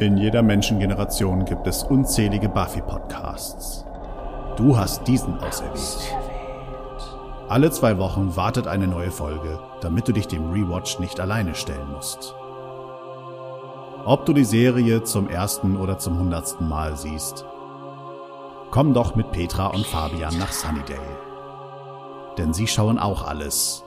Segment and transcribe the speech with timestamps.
[0.00, 3.84] In jeder Menschengeneration gibt es unzählige Buffy-Podcasts.
[4.56, 6.16] Du hast diesen auserwählt.
[7.50, 11.92] Alle zwei Wochen wartet eine neue Folge, damit du dich dem Rewatch nicht alleine stellen
[11.92, 12.34] musst.
[14.06, 17.44] Ob du die Serie zum ersten oder zum hundertsten Mal siehst,
[18.70, 21.18] komm doch mit Petra und Fabian nach Sunnydale.
[22.38, 23.84] Denn sie schauen auch alles.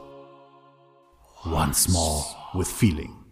[1.51, 2.23] Once more
[2.53, 3.22] with feeling.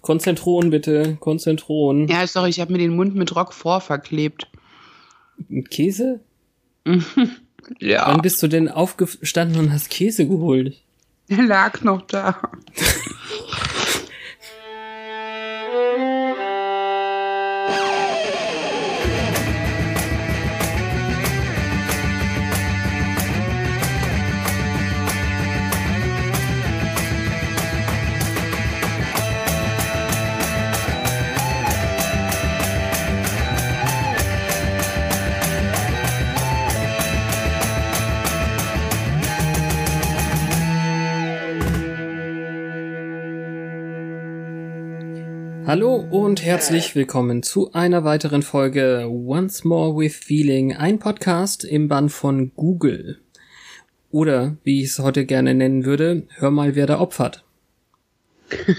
[0.00, 2.08] Konzentron bitte, Konzentron.
[2.08, 4.48] Ja, sorry, ich habe mir den Mund mit Roquefort verklebt.
[5.48, 6.20] Mit Käse?
[7.80, 8.06] ja.
[8.06, 10.80] Wann bist du denn aufgestanden und hast Käse geholt?
[11.28, 12.40] Er lag noch da.
[45.72, 51.88] Hallo und herzlich willkommen zu einer weiteren Folge Once More with Feeling, ein Podcast im
[51.88, 53.22] Bann von Google.
[54.10, 57.42] Oder, wie ich es heute gerne nennen würde, hör mal, wer da opfert.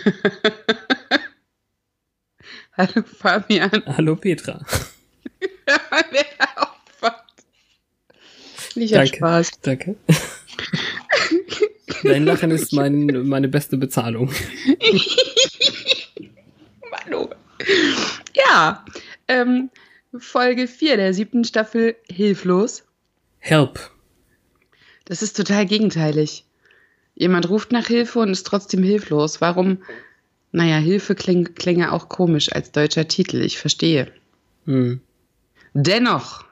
[2.78, 3.72] Hallo Fabian.
[3.88, 4.64] Hallo Petra.
[5.66, 7.24] Hör mal, wer da opfert.
[8.76, 9.18] Ich hab Danke.
[9.18, 9.52] Spaß.
[9.64, 9.96] Danke.
[12.04, 14.32] Dein Lachen ist mein, meine beste Bezahlung.
[17.06, 17.30] Manu.
[18.36, 18.84] Ja,
[19.28, 19.70] ähm,
[20.18, 22.84] Folge 4 der siebten Staffel Hilflos.
[23.40, 23.92] Help.
[25.06, 26.46] Das ist total gegenteilig.
[27.16, 29.42] Jemand ruft nach Hilfe und ist trotzdem hilflos.
[29.42, 29.80] Warum?
[30.52, 34.12] Naja, Hilfe kling, klinge auch komisch als deutscher Titel, ich verstehe.
[34.66, 35.02] Hm.
[35.74, 36.46] Dennoch,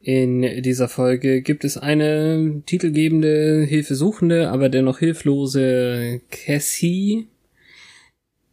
[0.00, 7.26] In dieser Folge gibt es eine titelgebende, hilfesuchende, aber dennoch hilflose Cassie,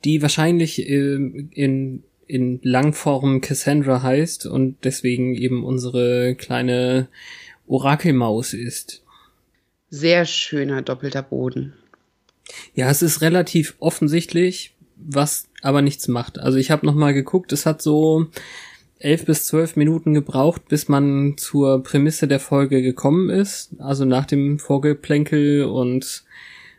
[0.03, 7.07] die wahrscheinlich äh, in, in Langform Cassandra heißt und deswegen eben unsere kleine
[7.67, 9.03] Orakelmaus ist.
[9.89, 11.73] sehr schöner doppelter Boden.
[12.73, 16.39] Ja, es ist relativ offensichtlich, was aber nichts macht.
[16.39, 18.27] Also ich habe noch mal geguckt, es hat so
[18.99, 23.71] elf bis zwölf Minuten gebraucht, bis man zur Prämisse der Folge gekommen ist.
[23.79, 26.23] Also nach dem Vorgeplänkel und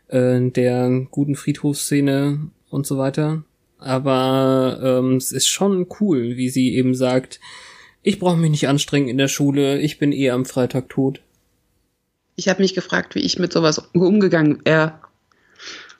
[0.08, 3.44] äh, der guten Friedhofsszene und so weiter.
[3.78, 7.40] Aber ähm, es ist schon cool, wie sie eben sagt,
[8.02, 11.20] ich brauche mich nicht anstrengen in der Schule, ich bin eh am Freitag tot.
[12.36, 14.98] Ich habe mich gefragt, wie ich mit sowas umgegangen wäre.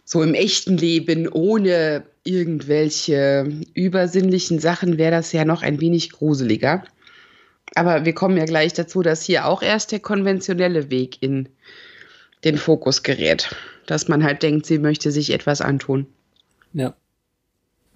[0.05, 6.85] So im echten Leben, ohne irgendwelche übersinnlichen Sachen, wäre das ja noch ein wenig gruseliger.
[7.75, 11.49] Aber wir kommen ja gleich dazu, dass hier auch erst der konventionelle Weg in
[12.45, 13.55] den Fokus gerät.
[13.87, 16.07] Dass man halt denkt, sie möchte sich etwas antun.
[16.75, 16.95] Ja.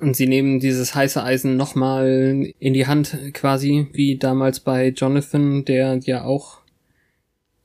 [0.01, 5.65] Und sie nehmen dieses heiße Eisen nochmal in die Hand quasi, wie damals bei Jonathan,
[5.65, 6.61] der ja auch,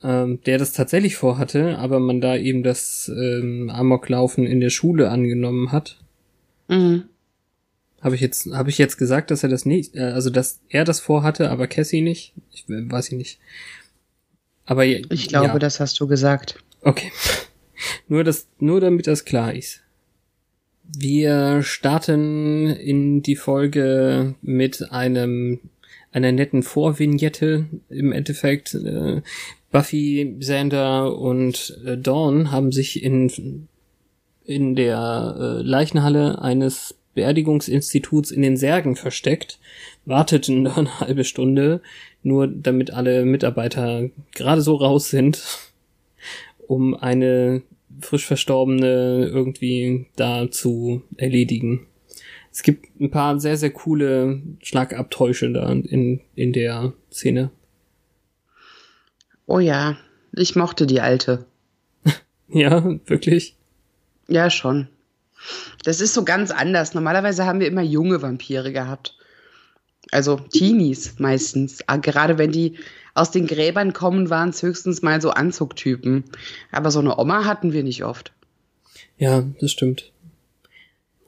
[0.03, 5.09] ähm, der das tatsächlich vorhatte, aber man da eben das ähm, Amoklaufen in der Schule
[5.09, 5.99] angenommen hat.
[6.67, 7.03] Mhm.
[8.01, 10.85] Habe ich jetzt, habe ich jetzt gesagt, dass er das nicht, äh, also dass er
[10.85, 12.33] das vorhatte, aber Cassie nicht?
[12.51, 13.39] Ich äh, weiß ich nicht.
[14.65, 15.59] Aber Ich glaube, ja.
[15.59, 16.57] das hast du gesagt.
[16.81, 17.11] Okay.
[18.07, 19.82] Nur das, nur damit das klar ist.
[20.95, 25.59] Wir starten in die Folge mit einem,
[26.11, 27.65] einer netten Vorvignette.
[27.89, 29.21] Im Endeffekt, äh,
[29.71, 33.67] Buffy, Xander und äh, Dawn haben sich in,
[34.45, 39.59] in der äh, Leichenhalle eines Beerdigungsinstituts in den Särgen versteckt,
[40.05, 41.81] warteten eine halbe Stunde,
[42.21, 45.43] nur damit alle Mitarbeiter gerade so raus sind,
[46.67, 47.63] um eine
[48.01, 51.87] frisch Verstorbene irgendwie da zu erledigen.
[52.51, 57.49] Es gibt ein paar sehr, sehr coole Schlagabtäusche da in, in der Szene.
[59.47, 59.97] Oh ja,
[60.33, 61.45] ich mochte die alte.
[62.49, 63.55] Ja, wirklich.
[64.27, 64.87] Ja, schon.
[65.83, 66.93] Das ist so ganz anders.
[66.93, 69.17] Normalerweise haben wir immer junge Vampire gehabt.
[70.11, 71.79] Also Teenies meistens.
[71.87, 72.77] Ah, Gerade wenn die
[73.13, 76.23] aus den Gräbern kommen, waren es höchstens mal so Anzugtypen.
[76.71, 78.33] Aber so eine Oma hatten wir nicht oft.
[79.17, 80.11] Ja, das stimmt.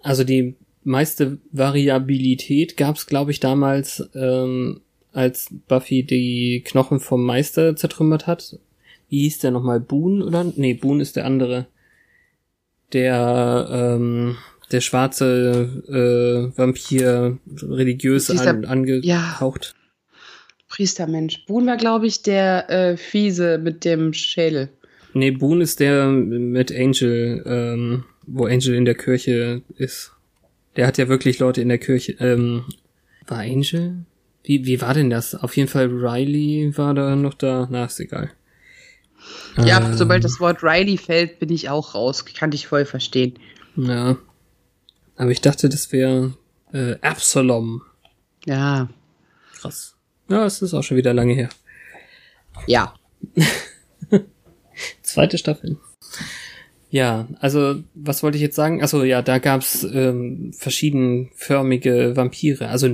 [0.02, 4.82] Also die meiste Variabilität gab es, glaube ich, damals, ähm,
[5.14, 8.60] als Buffy die Knochen vom Meister zertrümmert hat.
[9.10, 9.80] Wie hieß der nochmal?
[9.80, 10.52] Boone oder?
[10.56, 11.68] Nee, Boone ist der andere.
[12.94, 14.38] Der, ähm,
[14.72, 19.76] der schwarze äh, Vampir religiös an, angehaucht.
[20.76, 21.46] Priestermensch.
[21.46, 24.70] Boone war, glaube ich, der äh, Fiese mit dem Schädel.
[25.14, 30.12] Nee, Boone ist der mit Angel, ähm, wo Angel in der Kirche ist.
[30.76, 32.18] Der hat ja wirklich Leute in der Kirche.
[32.20, 32.66] Ähm,
[33.26, 34.06] war Angel?
[34.44, 35.34] Wie, wie war denn das?
[35.34, 37.70] Auf jeden Fall Riley war da noch da.
[37.72, 38.32] Na, ist egal.
[39.58, 42.26] Ja, Ähm, sobald das Wort Riley fällt, bin ich auch raus.
[42.26, 43.40] Kann ich voll verstehen.
[43.78, 44.18] Ja.
[45.16, 46.34] Aber ich dachte, das wäre
[46.74, 47.82] äh, Absalom.
[48.46, 48.90] Ja.
[49.54, 49.95] Krass.
[50.30, 51.50] Ja, es ist auch schon wieder lange her.
[52.68, 52.94] Ja.
[55.02, 55.78] Zweite Staffel.
[56.90, 58.82] Ja, also was wollte ich jetzt sagen?
[58.82, 62.70] Also ja, da gab's ähm, verschiedenförmige Vampire.
[62.70, 62.94] Also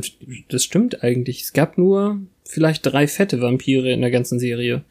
[0.49, 1.41] das stimmt eigentlich.
[1.41, 4.83] Es gab nur vielleicht drei fette Vampire in der ganzen Serie.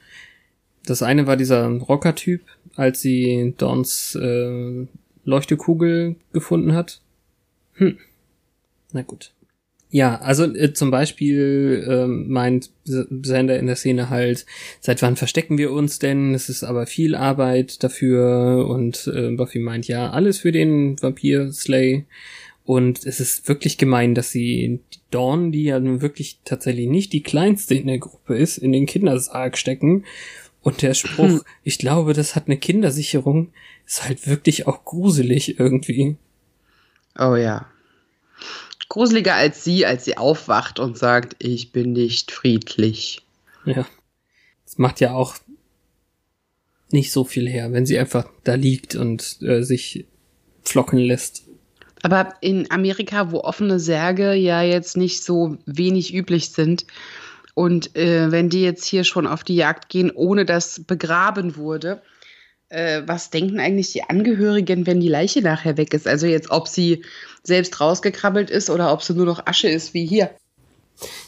[0.84, 2.43] Das eine war dieser Rocker-Typ,
[2.76, 4.86] als sie Dawns äh,
[5.25, 7.00] Leuchtekugel gefunden hat.
[7.75, 7.98] Hm.
[8.93, 9.32] Na gut.
[9.92, 14.46] Ja, also äh, zum Beispiel ähm, meint S- Sander in der Szene halt,
[14.81, 16.32] seit wann verstecken wir uns denn?
[16.32, 21.52] Es ist aber viel Arbeit dafür und äh, Buffy meint ja, alles für den Vampir
[21.52, 22.04] Slay.
[22.64, 27.12] Und es ist wirklich gemein, dass sie die Dawn, die ja nun wirklich tatsächlich nicht
[27.12, 30.04] die kleinste in der Gruppe ist, in den Kindersarg stecken.
[30.62, 33.48] Und der Spruch, ich glaube, das hat eine Kindersicherung,
[33.86, 36.14] ist halt wirklich auch gruselig irgendwie.
[37.19, 37.66] Oh ja.
[38.90, 43.22] Gruseliger als sie, als sie aufwacht und sagt, ich bin nicht friedlich.
[43.64, 43.87] Ja.
[44.66, 45.37] Das macht ja auch
[46.90, 50.06] nicht so viel her, wenn sie einfach da liegt und äh, sich
[50.62, 51.44] flocken lässt.
[52.02, 56.84] Aber in Amerika, wo offene Särge ja jetzt nicht so wenig üblich sind,
[57.54, 62.00] und äh, wenn die jetzt hier schon auf die Jagd gehen, ohne dass begraben wurde,
[62.70, 66.08] äh, was denken eigentlich die Angehörigen, wenn die Leiche nachher weg ist?
[66.08, 67.05] Also jetzt, ob sie
[67.43, 70.31] selbst rausgekrabbelt ist oder ob sie nur noch Asche ist, wie hier.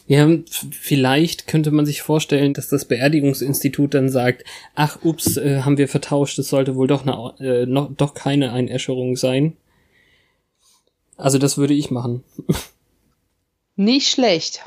[0.06, 0.28] Ja,
[0.70, 4.44] vielleicht könnte man sich vorstellen, dass das Beerdigungsinstitut dann sagt,
[4.74, 8.52] ach, ups, äh, haben wir vertauscht, es sollte wohl doch, eine, äh, noch, doch keine
[8.52, 9.56] Einäscherung sein.
[11.16, 12.22] Also das würde ich machen.
[13.76, 14.64] Nicht schlecht.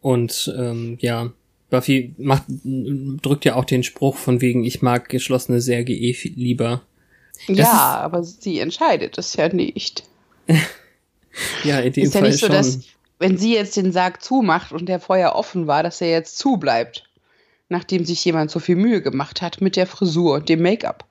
[0.00, 1.32] Und ähm, ja,
[1.70, 6.82] Buffy macht, drückt ja auch den Spruch von wegen, ich mag geschlossene Särge eh lieber.
[7.46, 10.04] Das ja, aber sie entscheidet es ja nicht.
[11.62, 12.56] Ja, in dem ist ja Fall nicht so, schon.
[12.56, 12.80] dass,
[13.20, 17.04] wenn sie jetzt den Sarg zumacht und der vorher offen war, dass er jetzt zubleibt.
[17.68, 21.04] Nachdem sich jemand so viel Mühe gemacht hat mit der Frisur und dem Make-up.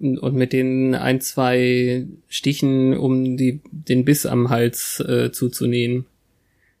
[0.00, 6.04] und mit den ein, zwei Stichen, um die, den Biss am Hals äh, zuzunähen,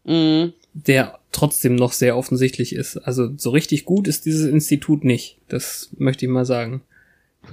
[0.04, 0.52] Mhm.
[0.74, 2.96] der trotzdem noch sehr offensichtlich ist.
[2.98, 5.38] Also so richtig gut ist dieses Institut nicht.
[5.48, 6.82] Das möchte ich mal sagen.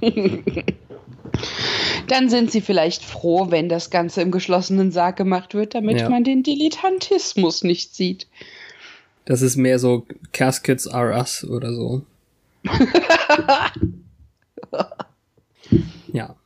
[2.06, 6.08] Dann sind sie vielleicht froh, wenn das Ganze im geschlossenen Sarg gemacht wird, damit Ja.
[6.08, 8.26] man den Dilettantismus nicht sieht.
[9.24, 12.02] Das ist mehr so Caskets are us oder so.
[16.12, 16.36] ja.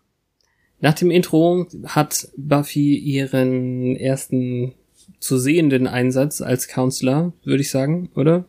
[0.81, 4.75] Nach dem Intro hat Buffy ihren ersten
[5.25, 8.45] zu sehenden Einsatz als Counselor, würde ich sagen, oder?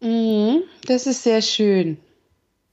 [0.00, 1.98] Mhm, das ist sehr schön.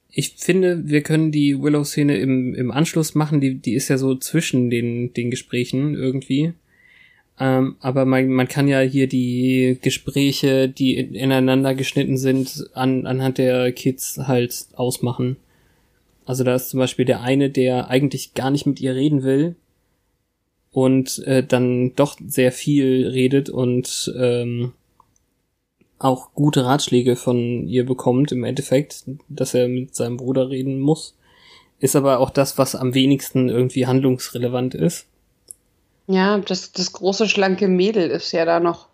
[0.09, 4.15] Ich finde, wir können die Willow-Szene im, im Anschluss machen, die, die ist ja so
[4.15, 6.53] zwischen den, den Gesprächen irgendwie.
[7.39, 13.05] Ähm, aber man, man kann ja hier die Gespräche, die in- ineinander geschnitten sind, an,
[13.05, 15.35] anhand der Kids halt ausmachen.
[16.25, 19.55] Also da ist zum Beispiel der eine, der eigentlich gar nicht mit ihr reden will
[20.77, 24.73] und äh, dann doch sehr viel redet und ähm,
[25.97, 31.15] auch gute Ratschläge von ihr bekommt im Endeffekt, dass er mit seinem Bruder reden muss.
[31.79, 35.07] Ist aber auch das, was am wenigsten irgendwie handlungsrelevant ist.
[36.05, 38.89] Ja, das, das große, schlanke Mädel ist ja da noch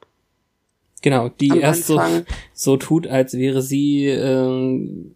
[1.02, 2.02] Genau, die erst so,
[2.54, 5.16] so tut, als wäre sie ähm,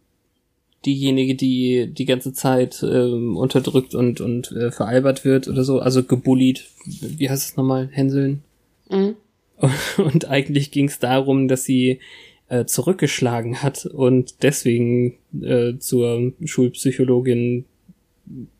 [0.87, 6.03] diejenige, die die ganze Zeit ähm, unterdrückt und, und äh, veralbert wird oder so, also
[6.03, 6.65] gebullied.
[6.85, 7.89] Wie heißt es nochmal?
[7.91, 8.41] Hänseln?
[8.89, 9.15] Mhm.
[9.97, 11.99] Und eigentlich ging es darum, dass sie
[12.47, 17.65] äh, zurückgeschlagen hat und deswegen äh, zur Schulpsychologin,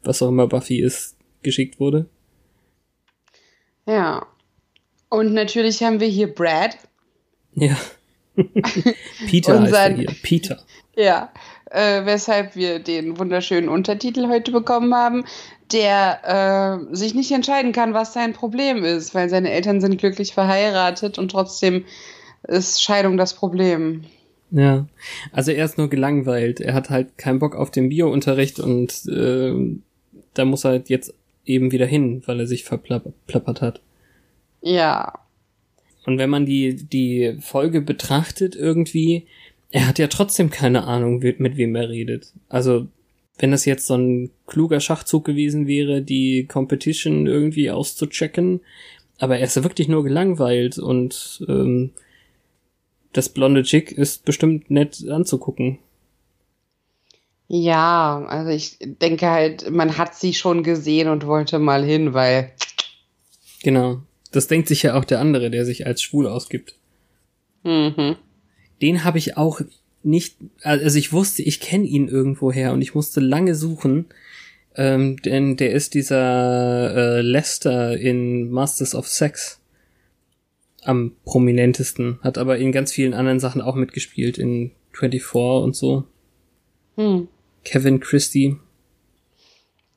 [0.04, 2.08] was auch immer Buffy ist, geschickt wurde.
[3.88, 4.26] Ja.
[5.10, 6.78] Und natürlich haben wir hier Brad.
[7.54, 7.78] Ja.
[8.36, 8.50] Peter
[9.30, 10.08] heißt er Unseren- hier.
[10.24, 10.64] Peter.
[10.98, 11.32] Ja,
[11.70, 15.26] äh, weshalb wir den wunderschönen Untertitel heute bekommen haben,
[15.72, 20.34] der äh, sich nicht entscheiden kann, was sein Problem ist, weil seine Eltern sind glücklich
[20.34, 21.86] verheiratet und trotzdem
[22.48, 24.06] ist Scheidung das Problem.
[24.50, 24.88] Ja.
[25.32, 26.62] Also er ist nur gelangweilt.
[26.62, 29.54] Er hat halt keinen Bock auf den Biounterricht und äh,
[30.34, 31.14] da muss er jetzt
[31.46, 33.82] eben wieder hin, weil er sich verplappert hat.
[34.62, 35.14] Ja.
[36.08, 39.28] Und wenn man die, die Folge betrachtet irgendwie,
[39.72, 42.34] er hat ja trotzdem keine Ahnung, mit wem er redet.
[42.50, 42.88] Also,
[43.38, 48.62] wenn das jetzt so ein kluger Schachzug gewesen wäre, die Competition irgendwie auszuchecken,
[49.20, 51.92] aber er ist ja wirklich nur gelangweilt und ähm,
[53.14, 55.80] das blonde Chick ist bestimmt nett anzugucken.
[57.48, 62.52] Ja, also ich denke halt, man hat sie schon gesehen und wollte mal hin, weil.
[63.64, 64.02] Genau.
[64.32, 66.76] Das denkt sich ja auch der andere, der sich als schwul ausgibt.
[67.64, 68.18] Mhm.
[68.82, 69.62] Den habe ich auch
[70.04, 74.06] nicht, also ich wusste, ich kenne ihn irgendwoher und ich musste lange suchen,
[74.76, 79.60] ähm, denn der ist dieser äh, Lester in Masters of Sex
[80.84, 86.06] am prominentesten, hat aber in ganz vielen anderen Sachen auch mitgespielt, in 24 und so.
[86.96, 87.28] Hm.
[87.66, 88.58] Kevin Christie.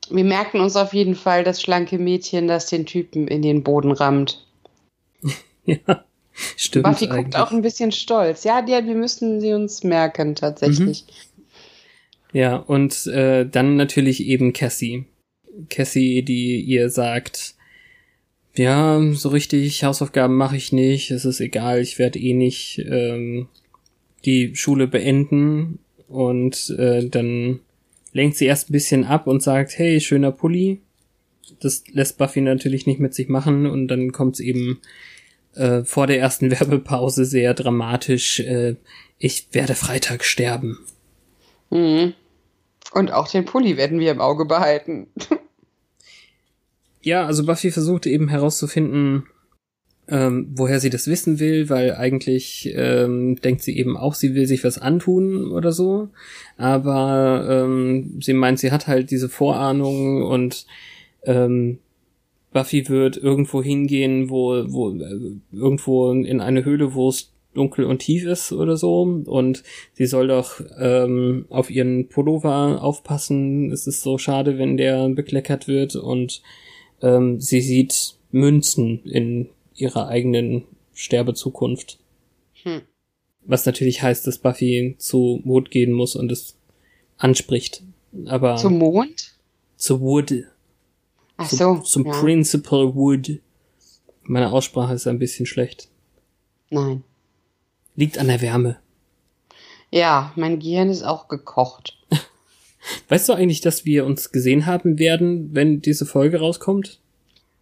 [0.09, 3.91] Wir merken uns auf jeden Fall das schlanke Mädchen, das den Typen in den Boden
[3.91, 4.45] rammt.
[5.65, 6.03] ja,
[6.57, 6.85] stimmt.
[6.85, 7.25] Buffy eigentlich.
[7.25, 8.43] guckt auch ein bisschen stolz.
[8.43, 11.05] Ja, die, wir müssen sie uns merken, tatsächlich.
[11.07, 11.41] Mhm.
[12.33, 15.05] Ja, und äh, dann natürlich eben Cassie.
[15.69, 17.55] Cassie, die ihr sagt,
[18.55, 23.47] ja, so richtig Hausaufgaben mache ich nicht, es ist egal, ich werde eh nicht ähm,
[24.25, 27.59] die Schule beenden und äh, dann
[28.13, 30.81] lenkt sie erst ein bisschen ab und sagt, hey, schöner Pulli.
[31.59, 34.79] Das lässt Buffy natürlich nicht mit sich machen und dann kommt es eben
[35.55, 38.75] äh, vor der ersten Werbepause sehr dramatisch, äh,
[39.17, 40.79] ich werde Freitag sterben.
[41.69, 42.13] Mhm.
[42.93, 45.07] Und auch den Pulli werden wir im Auge behalten.
[47.01, 49.27] ja, also Buffy versucht eben herauszufinden,
[50.09, 54.45] ähm, woher sie das wissen will, weil eigentlich ähm, denkt sie eben auch, sie will
[54.45, 56.09] sich was antun oder so.
[56.57, 60.65] Aber ähm, sie meint, sie hat halt diese Vorahnung und
[61.23, 61.79] ähm,
[62.51, 67.99] Buffy wird irgendwo hingehen, wo, wo äh, irgendwo in eine Höhle, wo es dunkel und
[67.99, 69.01] tief ist oder so.
[69.01, 73.71] Und sie soll doch ähm, auf ihren Pullover aufpassen.
[73.71, 75.95] Es ist so schade, wenn der bekleckert wird.
[75.95, 76.41] Und
[77.01, 81.99] ähm, sie sieht Münzen in ihrer eigenen Sterbezukunft.
[82.63, 82.81] Hm.
[83.43, 86.55] Was natürlich heißt, dass Buffy zu Wood gehen muss und es
[87.17, 87.83] anspricht.
[88.25, 88.57] Aber.
[88.57, 89.35] Zum Mond?
[89.77, 90.45] Zu Wood.
[91.41, 91.57] Ach so.
[91.57, 92.19] Zum, zum ja.
[92.19, 93.39] Principal Wood.
[94.23, 95.89] Meine Aussprache ist ein bisschen schlecht.
[96.69, 97.03] Nein.
[97.95, 98.79] Liegt an der Wärme.
[99.89, 101.97] Ja, mein Gehirn ist auch gekocht.
[103.09, 106.99] Weißt du eigentlich, dass wir uns gesehen haben werden, wenn diese Folge rauskommt?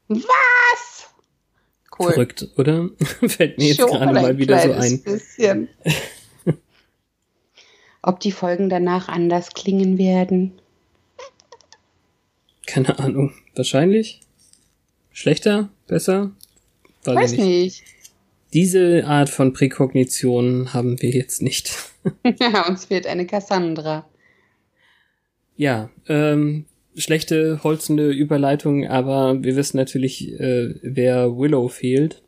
[0.08, 1.10] Was?
[1.98, 2.14] Cool.
[2.14, 2.90] Verrückt, oder?
[3.28, 5.02] Fällt mir jetzt gerade mal wieder so ein.
[5.02, 5.70] Bisschen.
[8.02, 10.62] Ob die Folgen danach anders klingen werden?
[12.70, 13.34] Keine Ahnung.
[13.56, 14.22] Wahrscheinlich?
[15.12, 15.70] Schlechter?
[15.88, 16.32] Besser?
[17.04, 17.42] Weiß, Weiß nicht.
[17.42, 17.84] nicht.
[18.54, 21.74] Diese Art von Präkognition haben wir jetzt nicht.
[22.40, 24.08] ja, uns fehlt eine Cassandra.
[25.58, 32.22] Ja, ähm, schlechte, holzende Überleitung, aber wir wissen natürlich, äh, wer Willow fehlt.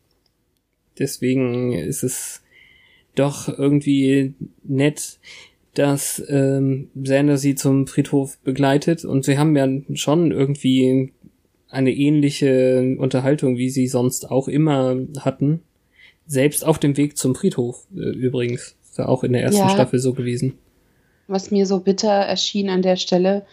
[0.98, 2.42] Deswegen ist es
[3.14, 4.34] doch irgendwie
[4.64, 5.20] nett,
[5.74, 11.14] dass ähm, Xander sie zum Friedhof begleitet und sie haben ja schon irgendwie
[11.70, 15.62] eine ähnliche Unterhaltung, wie sie sonst auch immer hatten.
[16.28, 18.76] Selbst auf dem Weg zum Friedhof äh, übrigens.
[18.84, 19.70] Ist ja auch in der ersten ja.
[19.70, 20.58] Staffel so gewesen.
[21.28, 23.46] Was mir so bitter erschien an der Stelle,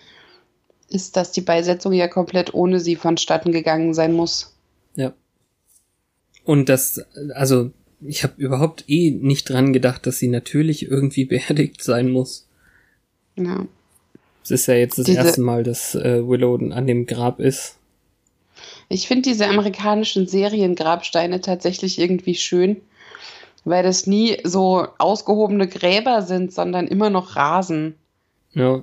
[0.91, 4.57] ist, dass die Beisetzung ja komplett ohne sie vonstatten gegangen sein muss.
[4.97, 5.13] Ja.
[6.45, 7.71] Und das, also,
[8.01, 12.47] ich habe überhaupt eh nicht dran gedacht, dass sie natürlich irgendwie beerdigt sein muss.
[13.37, 13.67] Ja.
[14.43, 17.77] Es ist ja jetzt das diese, erste Mal, dass äh, Willow an dem Grab ist.
[18.89, 22.81] Ich finde diese amerikanischen Seriengrabsteine tatsächlich irgendwie schön,
[23.65, 27.95] weil das nie so ausgehobene Gräber sind, sondern immer noch Rasen.
[28.55, 28.83] Ja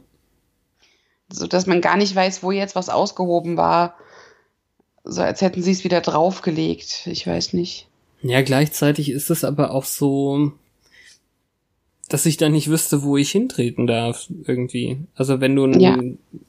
[1.30, 3.96] so dass man gar nicht weiß, wo jetzt was ausgehoben war.
[5.04, 7.08] So als hätten sie es wieder draufgelegt.
[7.08, 7.88] Ich weiß nicht.
[8.22, 10.54] Ja, gleichzeitig ist es aber auch so,
[12.10, 14.98] dass ich da nicht wüsste, wo ich hintreten darf, irgendwie.
[15.16, 15.98] Also wenn du ein, ja.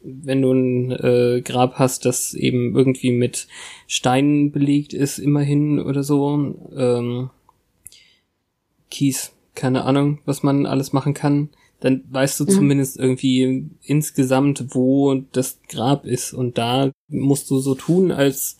[0.02, 3.48] wenn du ein äh, Grab hast, das eben irgendwie mit
[3.86, 7.30] Steinen belegt ist, immerhin oder so, ähm,
[8.90, 12.48] Kies, keine Ahnung, was man alles machen kann dann weißt du mhm.
[12.48, 16.32] zumindest irgendwie insgesamt, wo das Grab ist.
[16.32, 18.56] Und da musst du so tun, als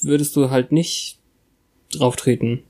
[0.00, 1.18] würdest du halt nicht
[1.98, 2.62] drauf treten.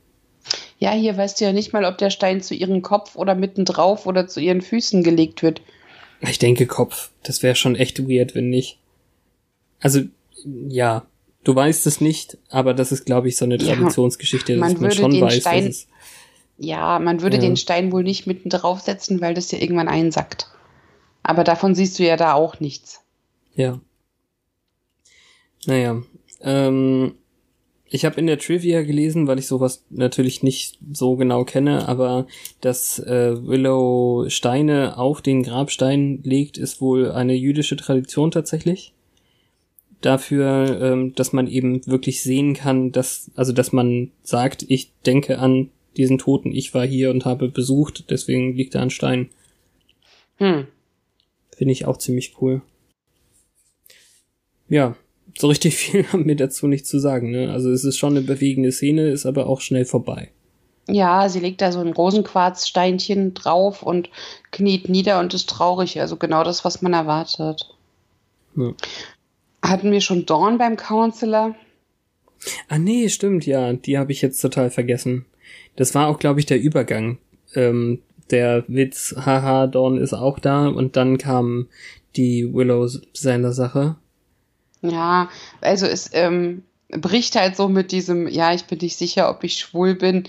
[0.78, 4.06] Ja, hier weißt du ja nicht mal, ob der Stein zu ihrem Kopf oder mittendrauf
[4.06, 5.60] oder zu ihren Füßen gelegt wird.
[6.20, 7.10] Ich denke Kopf.
[7.22, 8.78] Das wäre schon echt weird, wenn nicht.
[9.80, 10.00] Also,
[10.68, 11.04] Ja,
[11.44, 14.72] du weißt es nicht, aber das ist, glaube ich, so eine Ja, Traditionsgeschichte, dass man
[14.74, 15.88] man, würde schon weiß, Stein- dass es.
[16.58, 17.42] Ja, man würde Ja.
[17.42, 20.46] den Stein wohl nicht mitten draufsetzen, weil das ja irgendwann einsackt.
[21.22, 23.00] Aber davon siehst du ja da auch nichts.
[23.56, 23.80] Ja.
[25.66, 26.02] Naja.
[26.42, 27.14] Ähm,
[27.88, 32.26] ich habe in der Trivia gelesen, weil ich sowas natürlich nicht so genau kenne, aber
[32.60, 38.92] dass äh, Willow Steine auf den Grabstein legt, ist wohl eine jüdische Tradition tatsächlich.
[40.00, 45.38] Dafür, ähm, dass man eben wirklich sehen kann, dass, also dass man sagt, ich denke
[45.38, 49.30] an diesen Toten, ich war hier und habe besucht, deswegen liegt da ein Stein.
[50.36, 50.66] Hm.
[51.56, 52.62] Finde ich auch ziemlich cool.
[54.68, 54.96] Ja,
[55.38, 57.30] so richtig viel haben wir dazu nicht zu sagen.
[57.30, 57.52] Ne?
[57.52, 60.30] Also es ist schon eine bewegende Szene, ist aber auch schnell vorbei.
[60.88, 64.08] Ja, sie legt da so ein Rosenquarzsteinchen drauf und
[64.52, 66.00] kniet nieder und ist traurig.
[66.00, 67.68] Also genau das, was man erwartet.
[68.56, 68.72] Ja.
[69.62, 71.56] Hatten wir schon Dawn beim Counselor?
[72.68, 75.24] Ah nee, stimmt, ja, die habe ich jetzt total vergessen.
[75.74, 77.18] Das war auch, glaube ich, der Übergang.
[77.54, 78.00] Ähm,
[78.30, 81.68] der Witz, haha, Dawn ist auch da und dann kam
[82.16, 83.96] die Willow seiner Sache.
[84.90, 85.28] Ja,
[85.60, 89.58] also es ähm, bricht halt so mit diesem, ja, ich bin nicht sicher, ob ich
[89.58, 90.24] schwul bin.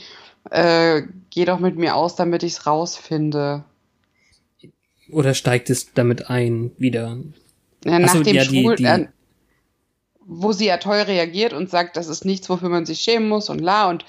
[0.49, 3.63] Äh, geh doch mit mir aus, damit ich's rausfinde.
[5.11, 7.17] Oder steigt es damit ein wieder?
[7.85, 9.07] Ja, Ach nach so, dem ja, die- Schwul, die- äh,
[10.29, 13.49] wo sie ja toll reagiert und sagt, das ist nichts, wofür man sich schämen muss
[13.49, 14.03] und la und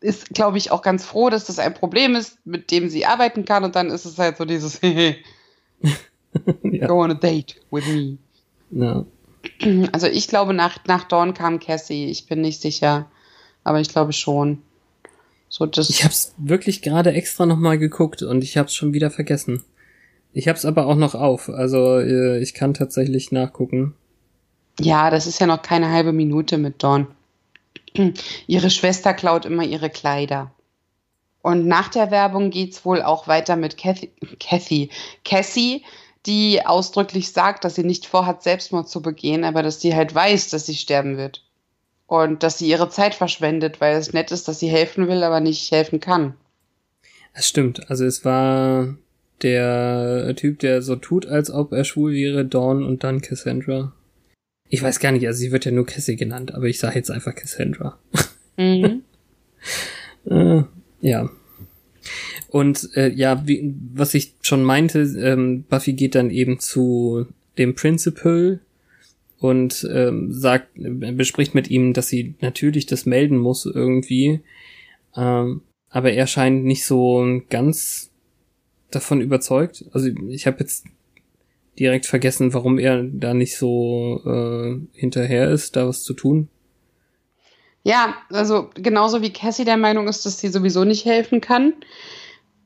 [0.00, 3.44] ist, glaube ich, auch ganz froh, dass das ein Problem ist, mit dem sie arbeiten
[3.44, 4.80] kann und dann ist es halt so dieses
[6.62, 6.86] ja.
[6.86, 8.18] Go on a date with me.
[8.70, 9.04] ja.
[9.92, 12.06] Also ich glaube, nach, nach Dawn kam Cassie.
[12.06, 13.06] Ich bin nicht sicher,
[13.62, 14.62] aber ich glaube schon.
[15.48, 19.62] So, das, Ich hab's wirklich gerade extra nochmal geguckt und ich hab's schon wieder vergessen.
[20.32, 23.94] Ich hab's aber auch noch auf, also äh, ich kann tatsächlich nachgucken.
[24.80, 27.06] ja, das ist ja noch keine halbe Minute mit Dawn.
[28.48, 30.50] ihre Schwester klaut immer ihre Kleider.
[31.40, 34.90] Und nach der Werbung geht's wohl auch weiter mit Kathy, Kathy,
[35.24, 35.82] Cassie,
[36.26, 40.50] die ausdrücklich sagt, dass sie nicht vorhat, Selbstmord zu begehen, aber dass sie halt weiß,
[40.50, 41.44] dass sie sterben wird.
[42.06, 45.40] Und dass sie ihre Zeit verschwendet, weil es nett ist, dass sie helfen will, aber
[45.40, 46.34] nicht helfen kann.
[47.34, 48.96] Das stimmt, also es war
[49.42, 53.92] der Typ, der so tut, als ob er schwul wäre, Dawn und dann Cassandra.
[54.68, 57.10] Ich weiß gar nicht, also sie wird ja nur Cassie genannt, aber ich sage jetzt
[57.10, 57.98] einfach Cassandra.
[58.56, 59.02] Mhm.
[60.26, 60.62] Äh,
[61.02, 61.28] ja.
[62.54, 67.26] Und äh, ja, wie, was ich schon meinte, ähm, Buffy geht dann eben zu
[67.58, 68.60] dem Principal
[69.40, 74.38] und ähm, sagt, äh, bespricht mit ihm, dass sie natürlich das melden muss irgendwie.
[75.16, 78.12] Ähm, aber er scheint nicht so ganz
[78.92, 79.86] davon überzeugt.
[79.90, 80.84] Also ich habe jetzt
[81.76, 86.46] direkt vergessen, warum er da nicht so äh, hinterher ist, da was zu tun.
[87.82, 91.72] Ja, also genauso wie Cassie der Meinung ist, dass sie sowieso nicht helfen kann,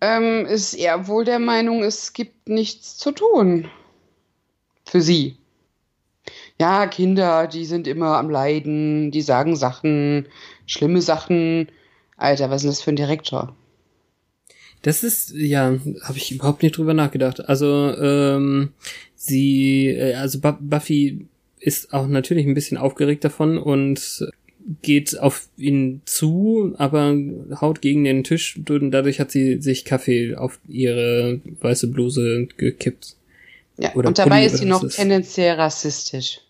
[0.00, 3.70] ähm, ist er wohl der Meinung, es gibt nichts zu tun.
[4.84, 5.36] Für sie.
[6.60, 10.26] Ja, Kinder, die sind immer am Leiden, die sagen Sachen,
[10.66, 11.68] schlimme Sachen.
[12.16, 13.54] Alter, was ist das für ein Direktor?
[14.82, 17.48] Das ist, ja, habe ich überhaupt nicht drüber nachgedacht.
[17.48, 18.72] Also, ähm,
[19.14, 21.26] sie, äh, also Bu- Buffy
[21.60, 24.28] ist auch natürlich ein bisschen aufgeregt davon und
[24.82, 27.16] geht auf ihn zu, aber
[27.60, 33.16] haut gegen den Tisch und dadurch hat sie sich Kaffee auf ihre weiße Bluse gekippt.
[33.78, 36.40] Ja, Oder und dabei Pulli ist sie noch ist- tendenziell rassistisch.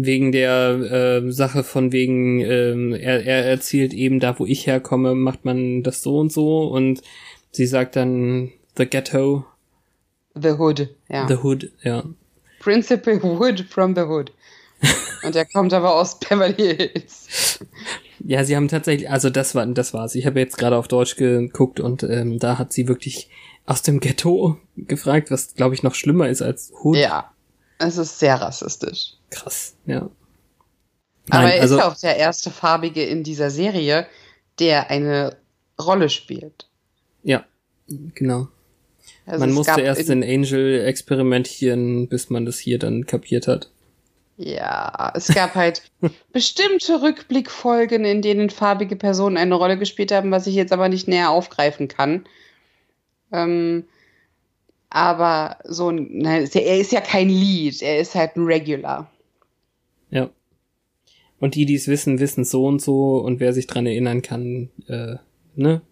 [0.00, 5.16] Wegen der äh, Sache von wegen, ähm, er, er erzählt eben, da wo ich herkomme,
[5.16, 7.02] macht man das so und so und
[7.50, 9.44] sie sagt dann The Ghetto,
[10.40, 11.26] The Hood, ja.
[11.26, 12.04] The Hood, ja.
[12.60, 14.30] Principal Wood from the Hood.
[15.24, 17.60] Und er kommt aber aus Beverly Hills.
[18.24, 20.16] Ja, sie haben tatsächlich, also das war, das war's.
[20.16, 23.30] Ich habe jetzt gerade auf Deutsch geguckt und ähm, da hat sie wirklich
[23.64, 26.96] aus dem Ghetto gefragt, was glaube ich noch schlimmer ist als Hood.
[26.96, 27.30] Ja,
[27.78, 29.14] es ist sehr rassistisch.
[29.30, 30.10] Krass, ja.
[31.30, 34.06] Aber Nein, er also ist ja auch der erste Farbige in dieser Serie,
[34.58, 35.36] der eine
[35.80, 36.66] Rolle spielt.
[37.22, 37.44] ja,
[37.86, 38.48] genau.
[39.26, 43.70] Also man musste erst in, den Angel experimentieren, bis man das hier dann kapiert hat.
[44.40, 45.82] Ja, es gab halt
[46.32, 51.08] bestimmte Rückblickfolgen, in denen farbige Personen eine Rolle gespielt haben, was ich jetzt aber nicht
[51.08, 52.24] näher aufgreifen kann.
[53.32, 53.84] Ähm,
[54.90, 59.10] aber so ein, nein, er ist ja kein Lead, er ist halt ein Regular.
[60.10, 60.30] Ja.
[61.40, 64.70] Und die, die es wissen, wissen so und so und wer sich dran erinnern kann,
[64.86, 65.16] äh,
[65.56, 65.82] ne?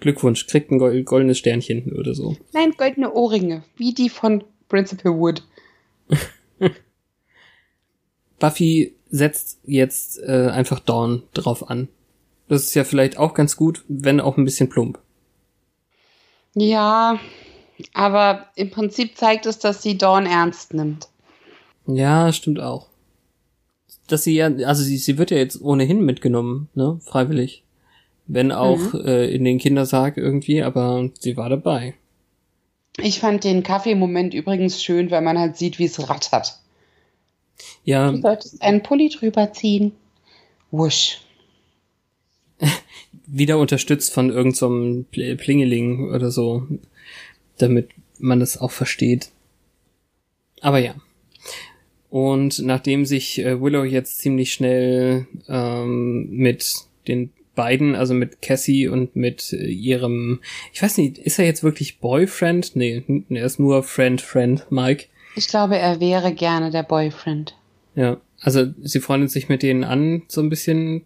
[0.00, 2.36] Glückwunsch, kriegt ein gol- goldenes Sternchen oder so.
[2.52, 5.42] Nein, goldene Ohrringe, wie die von Principal Wood.
[8.38, 11.88] Buffy setzt jetzt äh, einfach Dawn drauf an.
[12.48, 14.98] Das ist ja vielleicht auch ganz gut, wenn auch ein bisschen plump.
[16.54, 17.18] Ja,
[17.94, 21.08] aber im Prinzip zeigt es, dass sie Dawn ernst nimmt.
[21.86, 22.88] Ja, stimmt auch.
[24.06, 27.62] Dass sie ja, also sie, sie wird ja jetzt ohnehin mitgenommen, ne, freiwillig.
[28.26, 29.06] Wenn auch mhm.
[29.06, 31.94] äh, in den Kindersarg irgendwie, aber sie war dabei.
[33.00, 36.58] Ich fand den Kaffeemoment übrigens schön, weil man halt sieht, wie es rattert.
[37.84, 38.12] Ja.
[38.12, 39.92] Du solltest einen Pulli drüber ziehen.
[40.70, 41.20] Wusch.
[43.26, 46.66] Wieder unterstützt von irgendeinem so Plingeling oder so,
[47.58, 49.30] damit man das auch versteht.
[50.60, 50.94] Aber ja.
[52.10, 56.74] Und nachdem sich äh, Willow jetzt ziemlich schnell ähm, mit
[57.06, 60.40] den beiden, also mit Cassie und mit äh, ihrem,
[60.72, 62.76] ich weiß nicht, ist er jetzt wirklich Boyfriend?
[62.76, 65.06] Nee, er ist nur Friend, Friend, Mike.
[65.38, 67.56] Ich glaube, er wäre gerne der Boyfriend.
[67.94, 71.04] Ja, also sie freundet sich mit denen an, so ein bisschen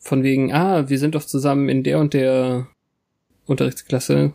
[0.00, 2.66] von wegen, ah, wir sind doch zusammen in der und der
[3.46, 4.32] Unterrichtsklasse.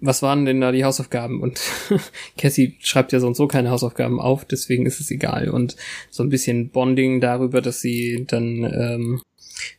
[0.00, 1.40] Was waren denn da die Hausaufgaben?
[1.40, 1.58] Und
[2.36, 5.48] Cassie schreibt ja so und so keine Hausaufgaben auf, deswegen ist es egal.
[5.48, 5.76] Und
[6.10, 9.22] so ein bisschen Bonding darüber, dass sie dann ähm,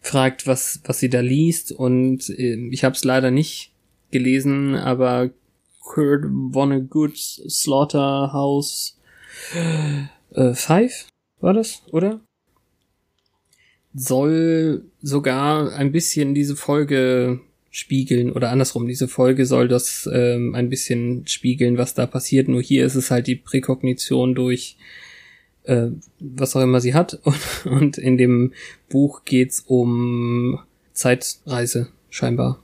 [0.01, 1.71] fragt, was, was sie da liest.
[1.71, 3.73] Und äh, ich habe es leider nicht
[4.09, 5.29] gelesen, aber
[5.89, 8.95] Kurt Vonnegut's Slaughterhouse
[9.55, 11.07] äh, Five
[11.41, 12.21] war das, oder?
[13.95, 17.39] Soll sogar ein bisschen diese Folge
[17.71, 22.47] spiegeln oder andersrum, diese Folge soll das ähm, ein bisschen spiegeln, was da passiert.
[22.47, 24.77] Nur hier ist es halt die Präkognition durch
[25.63, 25.87] äh,
[26.19, 27.19] was auch immer sie hat.
[27.25, 28.53] Und, und in dem
[28.89, 30.59] Buch geht's um
[30.93, 32.63] Zeitreise, scheinbar.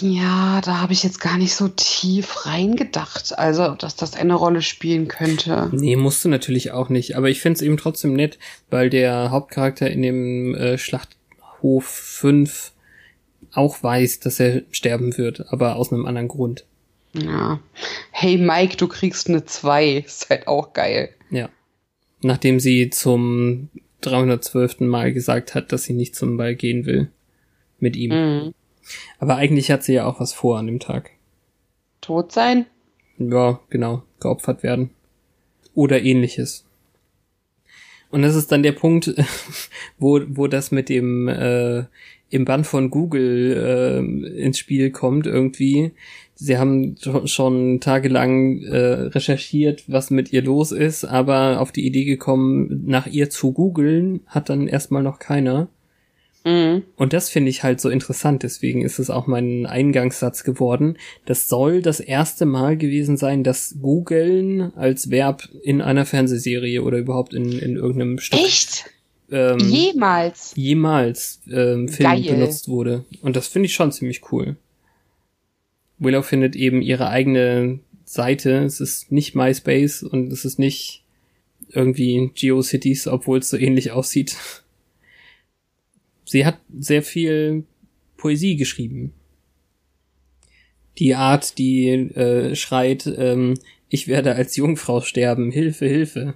[0.00, 4.62] Ja, da habe ich jetzt gar nicht so tief reingedacht, also dass das eine Rolle
[4.62, 5.68] spielen könnte.
[5.72, 8.38] Nee, musst du natürlich auch nicht, aber ich finde es eben trotzdem nett,
[8.70, 12.72] weil der Hauptcharakter in dem äh, Schlachthof 5
[13.52, 16.64] auch weiß, dass er sterben wird, aber aus einem anderen Grund.
[17.14, 17.60] Ja.
[18.10, 20.04] Hey Mike, du kriegst eine 2.
[20.06, 21.10] Ist halt auch geil.
[21.30, 21.48] Ja.
[22.22, 24.80] Nachdem sie zum 312.
[24.80, 27.10] Mal gesagt hat, dass sie nicht zum Ball gehen will.
[27.78, 28.10] Mit ihm.
[28.10, 28.54] Mhm.
[29.18, 31.10] Aber eigentlich hat sie ja auch was vor an dem Tag.
[32.00, 32.66] Tot sein?
[33.18, 34.02] Ja, genau.
[34.20, 34.90] Geopfert werden.
[35.74, 36.64] Oder ähnliches.
[38.10, 39.14] Und das ist dann der Punkt,
[39.98, 41.84] wo, wo das mit dem äh,
[42.30, 45.92] im Band von Google äh, ins Spiel kommt irgendwie.
[46.34, 52.04] Sie haben schon tagelang äh, recherchiert, was mit ihr los ist, aber auf die Idee
[52.04, 55.68] gekommen, nach ihr zu googeln, hat dann erstmal noch keiner.
[56.44, 56.82] Mhm.
[56.96, 60.98] Und das finde ich halt so interessant, deswegen ist es auch mein Eingangssatz geworden.
[61.24, 66.98] Das soll das erste Mal gewesen sein, dass googeln als Verb in einer Fernsehserie oder
[66.98, 68.40] überhaupt in, in irgendeinem Stück.
[68.40, 68.90] Echt?
[69.30, 70.52] Ähm, jemals.
[70.54, 72.22] Jemals ähm, Film Geil.
[72.22, 73.04] benutzt wurde.
[73.22, 74.56] Und das finde ich schon ziemlich cool.
[75.98, 78.64] Willow findet eben ihre eigene Seite.
[78.64, 81.04] Es ist nicht MySpace und es ist nicht
[81.70, 84.36] irgendwie GeoCities, obwohl es so ähnlich aussieht.
[86.34, 87.62] Sie hat sehr viel
[88.16, 89.12] Poesie geschrieben.
[90.98, 93.54] Die Art, die äh, schreit, ähm,
[93.88, 96.34] ich werde als Jungfrau sterben, Hilfe, Hilfe.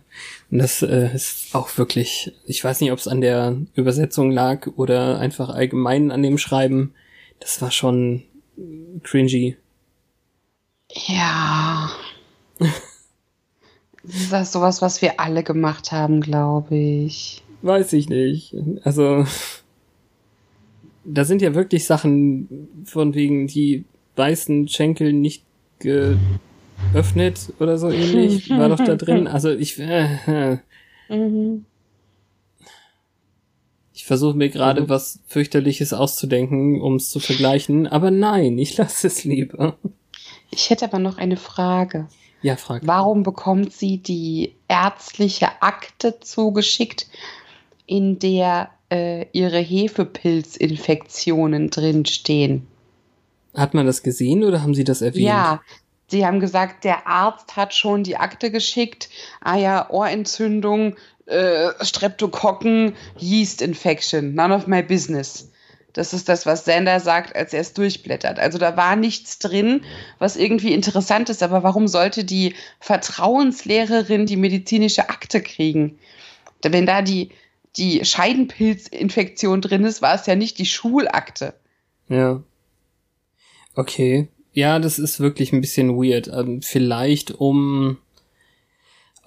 [0.53, 4.69] Und das äh, ist auch wirklich, ich weiß nicht, ob es an der Übersetzung lag
[4.77, 6.95] oder einfach allgemein an dem Schreiben.
[7.41, 8.23] Das war schon
[9.03, 9.57] cringy.
[11.09, 11.91] Ja.
[14.05, 17.43] das ist sowas, was wir alle gemacht haben, glaube ich.
[17.63, 18.55] Weiß ich nicht.
[18.85, 19.27] Also,
[21.11, 23.85] da sind ja wirklich Sachen von wegen die
[24.17, 25.45] weißen Schenkel nicht
[25.79, 28.51] geöffnet oder so ähnlich.
[28.51, 29.27] War doch da drin.
[29.33, 29.79] Also ich.
[29.79, 30.59] Äh.
[31.09, 31.65] Mhm.
[33.93, 34.89] Ich versuche mir gerade mhm.
[34.89, 39.77] was fürchterliches auszudenken, um es zu vergleichen, aber nein, ich lasse es lieber.
[40.51, 42.07] Ich hätte aber noch eine Frage.
[42.41, 42.83] Ja, frag.
[42.87, 47.09] Warum bekommt sie die ärztliche Akte zugeschickt,
[47.87, 52.67] in der äh, ihre Hefepilzinfektionen drinstehen?
[53.55, 55.25] Hat man das gesehen oder haben Sie das erwähnt?
[55.25, 55.61] Ja,
[56.11, 59.11] Sie haben gesagt, der Arzt hat schon die Akte geschickt.
[59.41, 60.97] Ah ja, Ohrentzündung,
[61.27, 65.51] äh, Streptokokken, Yeast Infection, none of my business.
[65.93, 68.39] Das ist das, was Sander sagt, als er es durchblättert.
[68.39, 69.83] Also da war nichts drin,
[70.19, 71.43] was irgendwie interessant ist.
[71.43, 75.99] Aber warum sollte die Vertrauenslehrerin die medizinische Akte kriegen?
[76.63, 77.31] Wenn da die,
[77.79, 81.55] die Scheidenpilzinfektion drin ist, war es ja nicht die Schulakte.
[82.09, 82.43] Ja.
[83.75, 84.29] Okay.
[84.53, 86.29] Ja, das ist wirklich ein bisschen weird.
[86.29, 87.99] Ähm, vielleicht um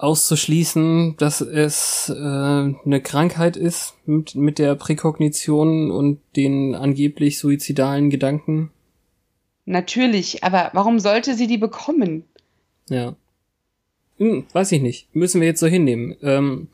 [0.02, 8.10] auszuschließen, dass es äh, eine Krankheit ist mit, mit der Präkognition und den angeblich suizidalen
[8.10, 8.72] Gedanken?
[9.64, 12.24] Natürlich, aber warum sollte sie die bekommen?
[12.88, 13.14] Ja.
[14.18, 15.14] Hm, weiß ich nicht.
[15.14, 16.16] Müssen wir jetzt so hinnehmen.
[16.20, 16.68] Ähm,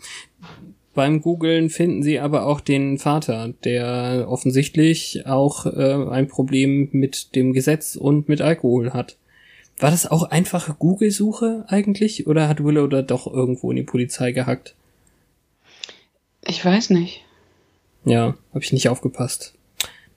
[0.95, 7.35] beim Googlen finden sie aber auch den Vater, der offensichtlich auch äh, ein Problem mit
[7.35, 9.17] dem Gesetz und mit Alkohol hat.
[9.79, 12.27] War das auch einfache Google-Suche eigentlich?
[12.27, 14.75] Oder hat Willow da doch irgendwo in die Polizei gehackt?
[16.45, 17.25] Ich weiß nicht.
[18.05, 19.55] Ja, habe ich nicht aufgepasst.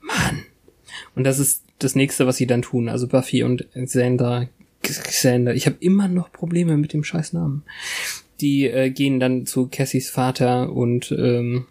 [0.02, 0.46] Mann.
[1.16, 2.90] Und das ist das nächste, was sie dann tun.
[2.90, 4.48] Also Buffy und Xander.
[4.82, 5.54] Xander.
[5.54, 7.64] Ich habe immer noch Probleme mit dem scheiß Namen.
[8.42, 11.68] Die äh, gehen dann zu Cassies Vater und ähm,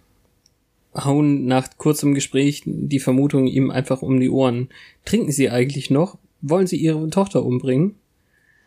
[0.95, 4.69] hauen nach kurzem Gespräch die Vermutung ihm einfach um die Ohren.
[5.05, 6.19] Trinken sie eigentlich noch?
[6.41, 7.97] Wollen sie ihre Tochter umbringen?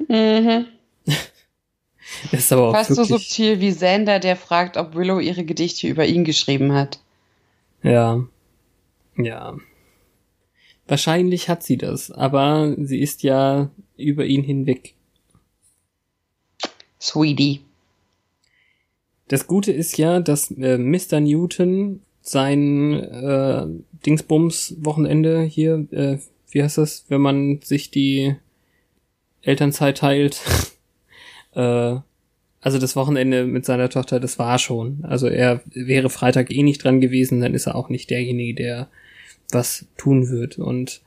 [0.07, 0.65] Mhm.
[1.05, 1.19] Das
[2.31, 5.87] ist aber auch Fast so wirklich, subtil wie Xander, der fragt, ob Willow ihre Gedichte
[5.87, 6.99] über ihn geschrieben hat.
[7.81, 8.23] Ja.
[9.17, 9.57] Ja.
[10.87, 14.95] Wahrscheinlich hat sie das, aber sie ist ja über ihn hinweg.
[16.99, 17.61] Sweetie.
[19.33, 21.19] Das Gute ist ja, dass äh, Mr.
[21.19, 23.65] Newton sein äh,
[24.05, 26.19] Dingsbums-Wochenende hier, äh,
[26.51, 28.35] wie heißt das, wenn man sich die
[29.41, 30.39] Elternzeit teilt,
[31.55, 31.95] äh,
[32.61, 35.03] also das Wochenende mit seiner Tochter, das war schon.
[35.03, 38.87] Also er wäre Freitag eh nicht dran gewesen, dann ist er auch nicht derjenige, der
[39.51, 40.59] was tun wird.
[40.59, 41.01] Und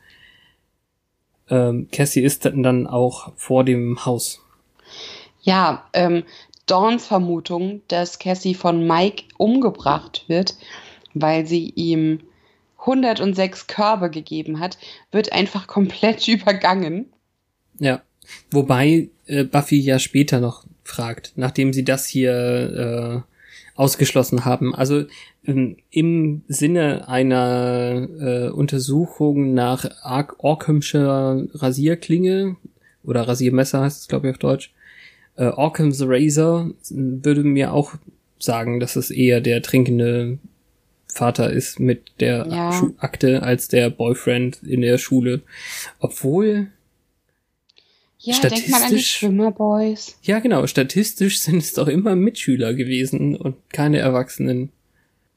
[1.49, 4.43] ähm, Cassie ist dann auch vor dem Haus.
[5.47, 6.25] Ja, ähm,
[6.66, 10.57] Dawns Vermutung, dass Cassie von Mike umgebracht wird,
[11.14, 12.20] weil sie ihm
[12.79, 14.79] 106 Körbe gegeben hat,
[15.11, 17.07] wird einfach komplett übergangen.
[17.79, 18.02] Ja.
[18.50, 23.37] Wobei äh, Buffy ja später noch fragt, nachdem sie das hier äh,
[23.76, 24.74] ausgeschlossen haben.
[24.74, 25.05] Also
[25.44, 32.57] ähm, im Sinne einer äh, Untersuchung nach Ar Orkhamscher Rasierklinge
[33.05, 34.72] oder Rasiermesser heißt es, glaube ich, auf Deutsch.
[35.37, 37.92] Äh, Orkham's Razor würde mir auch
[38.38, 40.38] sagen, dass es eher der trinkende
[41.09, 42.88] Vater ist mit der Ja.
[42.99, 45.42] Akte als der Boyfriend in der Schule.
[45.99, 46.68] Obwohl,
[48.18, 50.18] Ja, denk mal an die Statistisch- Schwimmerboys.
[50.22, 54.70] ja genau, statistisch sind es doch immer Mitschüler gewesen und keine Erwachsenen.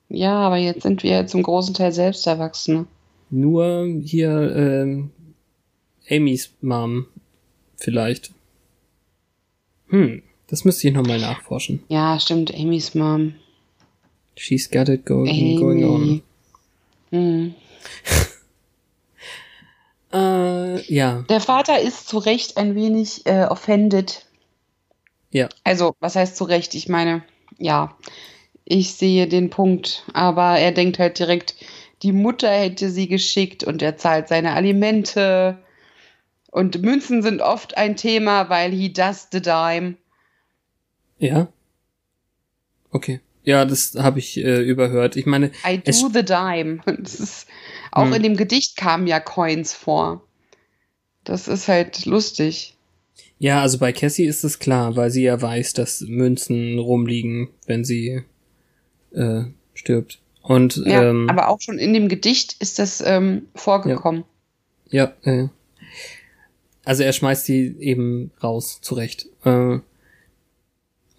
[0.09, 2.87] Ja, aber jetzt sind wir zum großen Teil selbst Erwachsene.
[3.29, 5.11] Nur hier ähm,
[6.09, 7.05] Amys Mom
[7.77, 8.31] vielleicht.
[9.89, 11.83] Hm, das müsste ich nochmal nachforschen.
[11.89, 13.35] Ja, stimmt, Amy's Mom.
[14.35, 16.01] She's got it going, going on.
[16.01, 16.23] Amy.
[17.11, 17.55] Hm.
[20.11, 24.25] Äh, ja, Der Vater ist zu Recht ein wenig äh, offended.
[25.29, 26.73] ja, Also, was heißt zu Recht?
[26.73, 27.21] Ich meine,
[27.59, 27.95] ja,
[28.65, 31.55] ich sehe den Punkt, aber er denkt halt direkt,
[32.01, 35.59] die Mutter hätte sie geschickt und er zahlt seine Alimente.
[36.51, 39.95] Und Münzen sind oft ein Thema, weil he does the dime.
[41.17, 41.47] ja.
[42.91, 43.19] Okay.
[43.43, 45.15] Ja, das habe ich äh, überhört.
[45.15, 46.79] Ich meine, I do the dime.
[47.03, 47.47] Ist,
[47.91, 48.13] auch Hm.
[48.13, 50.23] in dem Gedicht kamen ja Coins vor.
[51.23, 52.75] Das ist halt lustig.
[53.37, 57.83] ja, also bei Cassie ist es klar, weil sie ja weiß, dass Münzen rumliegen, wenn
[57.85, 58.23] sie
[59.13, 59.43] äh,
[59.75, 60.19] stirbt.
[60.41, 64.23] Und Ja, ähm, aber auch schon in dem Gedicht ist das ähm, vorgekommen.
[64.89, 65.47] Ja, äh.
[66.89, 69.27] Also er schmeißt sie eben raus, zurecht.
[69.45, 69.77] Äh,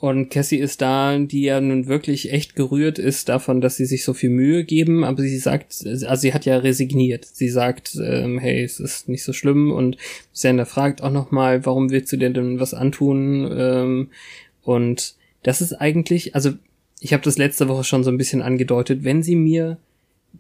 [0.00, 4.02] und Cassie ist da, die ja nun wirklich echt gerührt ist davon, dass sie sich
[4.02, 7.24] so viel Mühe geben, aber sie sagt, also sie hat ja resigniert.
[7.24, 9.96] Sie sagt, ähm, hey, es ist nicht so schlimm und
[10.33, 13.48] Sander fragt auch nochmal, warum willst du dir denn was antun?
[13.56, 14.09] Ähm,
[14.62, 16.50] und das ist eigentlich, also
[16.98, 19.78] ich habe das letzte Woche schon so ein bisschen angedeutet, wenn sie mir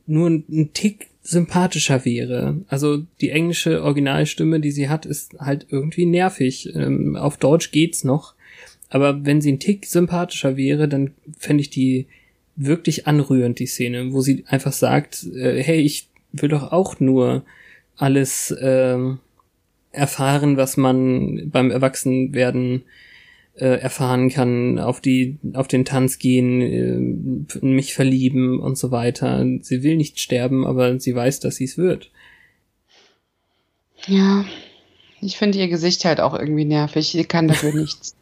[0.08, 2.60] nur ein Tick sympathischer wäre.
[2.68, 6.74] Also die englische Originalstimme, die sie hat, ist halt irgendwie nervig.
[6.74, 8.34] Ähm, auf Deutsch geht's noch.
[8.88, 12.06] Aber wenn sie ein Tick sympathischer wäre, dann fände ich die
[12.56, 17.44] wirklich anrührend, die Szene, wo sie einfach sagt, äh, hey, ich will doch auch nur
[17.96, 19.18] alles ähm,
[19.92, 22.84] erfahren, was man beim Erwachsenwerden äh,
[23.66, 29.44] erfahren kann, auf die, auf den Tanz gehen, äh, mich verlieben und so weiter.
[29.60, 32.10] Sie will nicht sterben, aber sie weiß, dass sie es wird.
[34.06, 34.44] Ja,
[35.20, 37.10] ich finde ihr Gesicht halt auch irgendwie nervig.
[37.10, 38.16] Sie kann dafür nichts.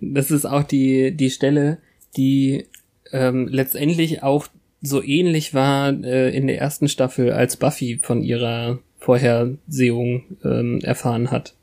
[0.00, 1.78] Das ist auch die, die Stelle,
[2.16, 2.66] die
[3.12, 4.48] ähm, letztendlich auch
[4.82, 11.30] so ähnlich war äh, in der ersten Staffel, als Buffy von ihrer Vorhersehung ähm, erfahren
[11.30, 11.54] hat.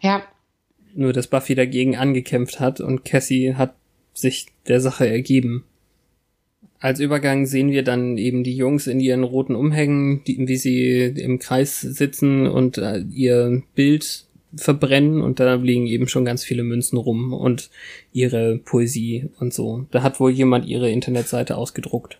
[0.00, 0.22] Ja,
[0.94, 3.74] Nur, dass Buffy dagegen angekämpft hat und Cassie hat
[4.12, 5.64] sich der Sache ergeben.
[6.80, 10.98] Als Übergang sehen wir dann eben die Jungs in ihren roten Umhängen, die, wie sie
[11.00, 16.62] im Kreis sitzen und äh, ihr Bild verbrennen und da liegen eben schon ganz viele
[16.62, 17.70] Münzen rum und
[18.12, 19.86] ihre Poesie und so.
[19.90, 22.18] Da hat wohl jemand ihre Internetseite ausgedruckt.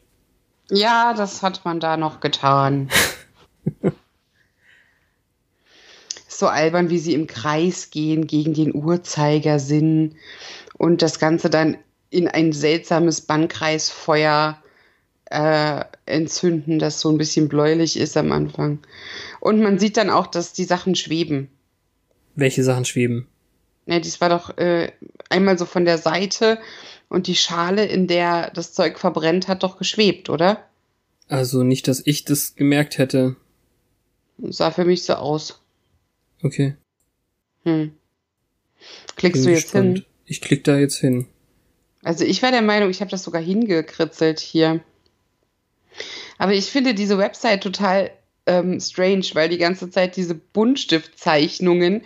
[0.71, 2.89] Ja, das hat man da noch getan.
[6.39, 10.17] so albern, wie sie im Kreis gehen gegen den Uhrzeigersinn
[10.77, 11.79] und das Ganze dann
[12.11, 14.63] in ein seltsames Bannkreisfeuer
[15.31, 18.81] äh, entzünden, das so ein bisschen bläulich ist am Anfang.
[19.41, 21.49] Und man sieht dann auch, dass die Sachen schweben.
[22.35, 23.27] Welche Sachen schweben?
[23.87, 24.93] Ja, dies war doch äh,
[25.31, 26.59] einmal so von der Seite
[27.09, 30.65] und die Schale, in der das Zeug verbrennt, hat doch geschwebt, oder?
[31.29, 33.37] Also nicht, dass ich das gemerkt hätte.
[34.39, 35.62] Sah für mich so aus.
[36.43, 36.77] Okay.
[37.65, 37.93] Hm.
[39.17, 39.99] Klickst du jetzt gespannt.
[39.99, 40.07] hin?
[40.27, 41.27] Ich klick da jetzt hin.
[42.03, 44.81] Also ich war der Meinung, ich habe das sogar hingekritzelt hier.
[46.39, 48.11] Aber ich finde diese Website total
[48.47, 52.03] ähm, strange, weil die ganze Zeit diese Buntstiftzeichnungen,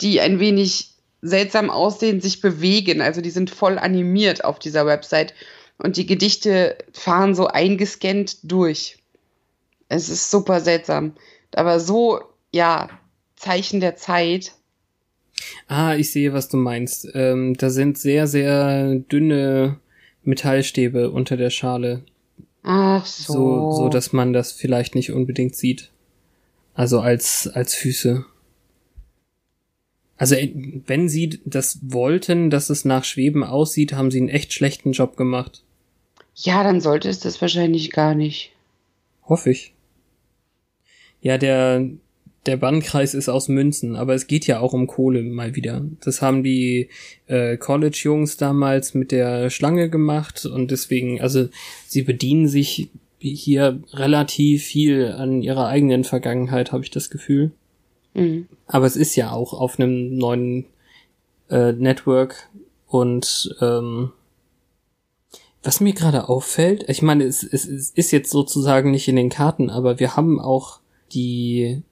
[0.00, 0.90] die ein wenig
[1.22, 3.00] seltsam aussehen, sich bewegen.
[3.00, 5.34] Also die sind voll animiert auf dieser Website.
[5.78, 8.98] Und die Gedichte fahren so eingescannt durch.
[9.88, 11.14] Es ist super seltsam.
[11.54, 12.88] Aber so, ja,
[13.42, 14.52] Zeichen der Zeit.
[15.66, 17.08] Ah, ich sehe, was du meinst.
[17.14, 19.80] Ähm, da sind sehr, sehr dünne
[20.22, 22.04] Metallstäbe unter der Schale.
[22.62, 23.32] Ach so.
[23.32, 25.90] So, so dass man das vielleicht nicht unbedingt sieht.
[26.74, 28.24] Also als, als Füße.
[30.16, 30.52] Also äh,
[30.86, 35.16] wenn sie das wollten, dass es nach Schweben aussieht, haben sie einen echt schlechten Job
[35.16, 35.64] gemacht.
[36.36, 38.52] Ja, dann sollte es das wahrscheinlich gar nicht.
[39.24, 39.74] Hoffe ich.
[41.20, 41.88] Ja, der,
[42.46, 45.82] der Bannkreis ist aus Münzen, aber es geht ja auch um Kohle mal wieder.
[46.00, 46.88] Das haben die
[47.26, 51.48] äh, College-Jungs damals mit der Schlange gemacht und deswegen, also
[51.86, 57.52] sie bedienen sich hier relativ viel an ihrer eigenen Vergangenheit, habe ich das Gefühl.
[58.14, 58.48] Mhm.
[58.66, 60.66] Aber es ist ja auch auf einem neuen
[61.48, 62.48] äh, Network
[62.88, 64.10] und ähm,
[65.62, 69.28] was mir gerade auffällt, ich meine, es, es, es ist jetzt sozusagen nicht in den
[69.28, 70.80] Karten, aber wir haben auch
[71.12, 71.82] die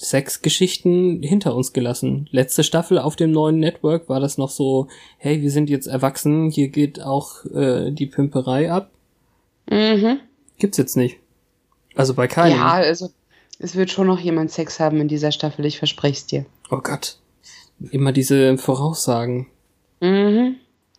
[0.00, 2.28] Sexgeschichten hinter uns gelassen.
[2.30, 6.50] Letzte Staffel auf dem neuen Network war das noch so, hey, wir sind jetzt erwachsen,
[6.50, 8.90] hier geht auch äh, die Pimperei ab.
[9.70, 10.20] Mhm.
[10.58, 11.18] Gibt's jetzt nicht.
[11.94, 12.56] Also bei keinem.
[12.56, 13.10] Ja, also
[13.58, 16.46] es wird schon noch jemand Sex haben in dieser Staffel, ich verspreche es dir.
[16.70, 17.18] Oh Gott.
[17.90, 19.48] Immer diese Voraussagen.
[20.00, 20.56] Mhm.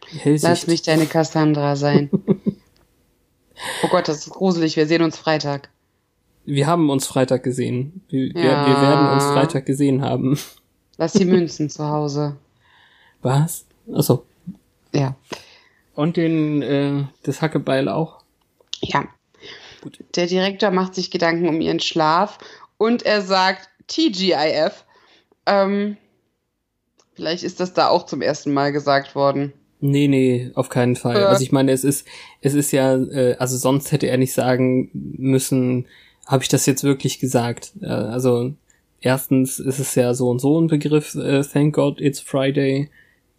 [0.08, 0.44] Hellsicht.
[0.44, 2.10] Lass mich deine Cassandra sein.
[3.84, 4.76] oh Gott, das ist gruselig.
[4.76, 5.70] Wir sehen uns Freitag.
[6.46, 8.02] Wir haben uns Freitag gesehen.
[8.10, 8.68] Wir, wir, Ja.
[8.68, 10.38] wir werden uns Freitag gesehen haben.
[10.98, 12.38] Lass die Münzen zu Hause.
[13.22, 13.66] Was?
[13.94, 14.26] Achso.
[14.94, 15.16] Ja.
[15.96, 18.24] Und den, äh, das Hackebeil auch?
[18.82, 19.06] Ja.
[19.82, 20.00] Gut.
[20.16, 22.38] Der Direktor macht sich Gedanken um ihren Schlaf
[22.78, 24.86] und er sagt TGIF.
[25.46, 25.98] Ähm,
[27.14, 29.54] vielleicht ist das da auch zum ersten Mal gesagt worden.
[29.80, 31.18] Nee, nee, auf keinen Fall.
[31.20, 31.28] Ja.
[31.28, 32.08] Also ich meine, es ist,
[32.42, 35.88] es ist ja, äh, also sonst hätte er nicht sagen müssen,
[36.26, 37.74] habe ich das jetzt wirklich gesagt.
[37.82, 38.54] Äh, also
[39.00, 42.90] erstens ist es ja so und so ein Begriff, äh, Thank God It's Friday,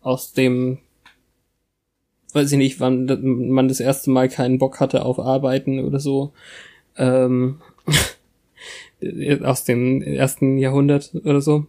[0.00, 0.78] aus dem,
[2.32, 3.06] weiß ich nicht, wann
[3.50, 6.32] man das erste Mal keinen Bock hatte auf Arbeiten oder so.
[6.96, 7.60] Ähm,
[9.42, 11.66] aus dem ersten Jahrhundert oder so.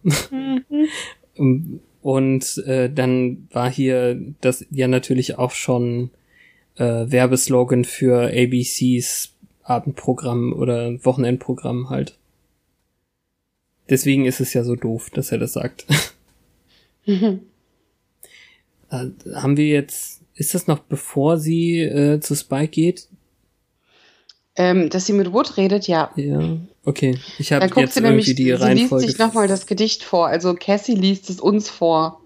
[1.36, 6.10] Ähm, Und äh, dann war hier das ja natürlich auch schon
[6.76, 9.33] äh, Werbeslogan für ABCs
[9.64, 12.16] Abendprogramm oder Wochenendprogramm halt.
[13.88, 15.86] Deswegen ist es ja so doof, dass er das sagt.
[17.06, 17.38] äh,
[18.90, 23.08] haben wir jetzt, ist das noch bevor sie äh, zu Spike geht?
[24.56, 26.12] Ähm, dass sie mit Wood redet, ja.
[26.14, 27.18] Ja, okay.
[27.38, 29.06] Ich habe jetzt sie irgendwie nämlich, die sie liest Reihenfolge.
[29.06, 30.28] sich nochmal das Gedicht vor.
[30.28, 32.20] Also Cassie liest es uns vor.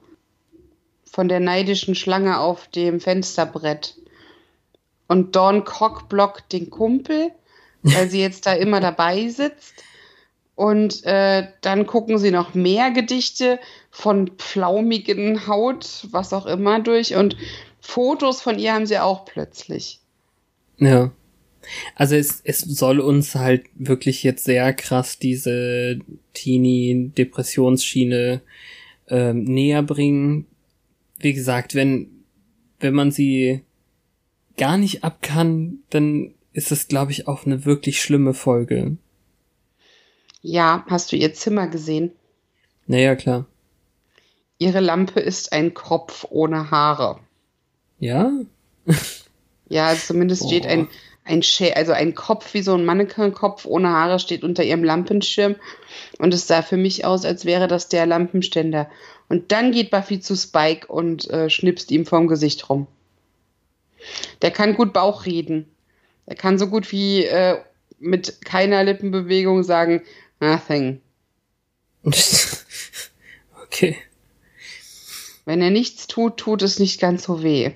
[1.10, 3.96] Von der neidischen Schlange auf dem Fensterbrett.
[5.08, 7.32] Und Dawn Cock blockt den Kumpel,
[7.82, 9.74] weil sie jetzt da immer dabei sitzt.
[10.54, 17.14] Und äh, dann gucken sie noch mehr Gedichte von pflaumigen Haut, was auch immer, durch.
[17.14, 17.36] Und
[17.80, 20.00] Fotos von ihr haben sie auch plötzlich.
[20.78, 21.12] Ja.
[21.94, 25.98] Also es, es soll uns halt wirklich jetzt sehr krass diese
[26.34, 28.40] Teenie-Depressionsschiene
[29.08, 30.46] ähm, näher bringen.
[31.18, 32.24] Wie gesagt, wenn,
[32.80, 33.64] wenn man sie
[34.58, 38.98] gar nicht ab kann, dann ist es, glaube ich, auch eine wirklich schlimme Folge.
[40.42, 42.12] Ja, hast du ihr Zimmer gesehen?
[42.86, 43.46] Naja, klar.
[44.58, 47.20] ihre Lampe ist ein Kopf ohne Haare.
[47.98, 48.30] Ja?
[49.70, 50.48] Ja, also zumindest Boah.
[50.48, 50.88] steht ein,
[51.24, 55.56] ein Schä also ein Kopf wie so ein Mannequin-Kopf ohne Haare steht unter ihrem Lampenschirm.
[56.18, 58.88] Und es sah für mich aus, als wäre das der Lampenständer.
[59.28, 62.86] Und dann geht Buffy zu Spike und äh, schnipst ihm vom Gesicht rum.
[64.42, 65.66] Der kann gut Bauch reden.
[66.26, 67.56] Er kann so gut wie äh,
[67.98, 70.02] mit keiner Lippenbewegung sagen,
[70.40, 71.00] nothing.
[73.64, 73.96] okay.
[75.44, 77.72] Wenn er nichts tut, tut es nicht ganz so weh.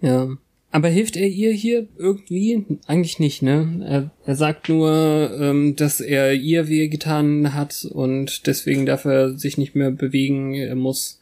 [0.00, 0.28] Ja.
[0.72, 2.66] Aber hilft er ihr hier irgendwie?
[2.88, 3.86] Eigentlich nicht, ne?
[3.86, 9.38] Er, er sagt nur, ähm, dass er ihr weh getan hat und deswegen darf er
[9.38, 10.52] sich nicht mehr bewegen.
[10.54, 11.20] Er muss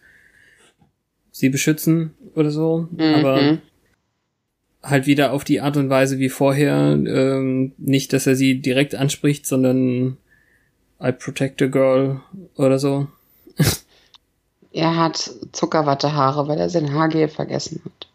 [1.32, 2.88] sie beschützen oder so.
[2.96, 3.58] Aber Mhm.
[4.82, 6.76] Halt wieder auf die Art und Weise wie vorher.
[6.76, 10.16] Ähm, nicht, dass er sie direkt anspricht, sondern
[11.02, 12.20] I protect a girl
[12.56, 13.08] oder so.
[14.74, 18.08] Er hat Zuckerwattehaare, weil er sein Haargel vergessen hat.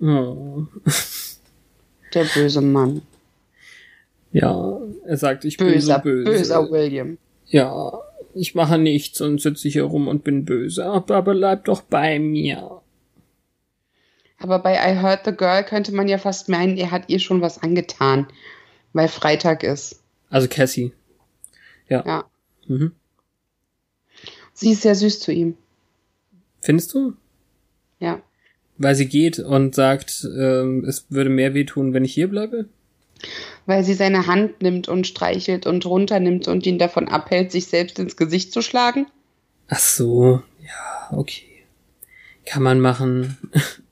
[0.00, 0.62] Oh.
[2.14, 3.02] Der böse Mann.
[4.30, 6.30] Ja, er sagt, ich bin Böser, so böse.
[6.30, 7.18] böser William.
[7.46, 8.00] Ja,
[8.34, 12.80] ich mache nichts und sitze hier rum und bin böse, aber bleib doch bei mir.
[14.38, 17.40] Aber bei I Heard the Girl könnte man ja fast meinen, er hat ihr schon
[17.40, 18.26] was angetan,
[18.92, 20.02] weil Freitag ist.
[20.30, 20.92] Also Cassie.
[21.88, 22.02] Ja.
[22.06, 22.24] Ja.
[22.66, 22.92] Mhm.
[24.52, 25.56] Sie ist sehr süß zu ihm.
[26.62, 27.14] Findest du?
[27.98, 28.22] Ja.
[28.78, 32.68] Weil sie geht und sagt, ähm, es würde mehr wehtun, wenn ich hier bleibe?
[33.66, 37.98] Weil sie seine Hand nimmt und streichelt und runternimmt und ihn davon abhält, sich selbst
[37.98, 39.06] ins Gesicht zu schlagen.
[39.68, 41.64] Ach so, ja, okay.
[42.44, 43.38] Kann man machen.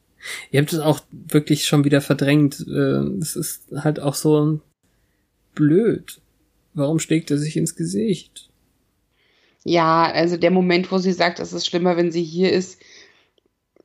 [0.51, 2.65] Ihr habt es auch wirklich schon wieder verdrängt.
[2.67, 4.61] Äh, Es ist halt auch so
[5.55, 6.21] blöd.
[6.75, 8.49] Warum schlägt er sich ins Gesicht?
[9.65, 12.81] Ja, also der Moment, wo sie sagt, es ist schlimmer, wenn sie hier ist,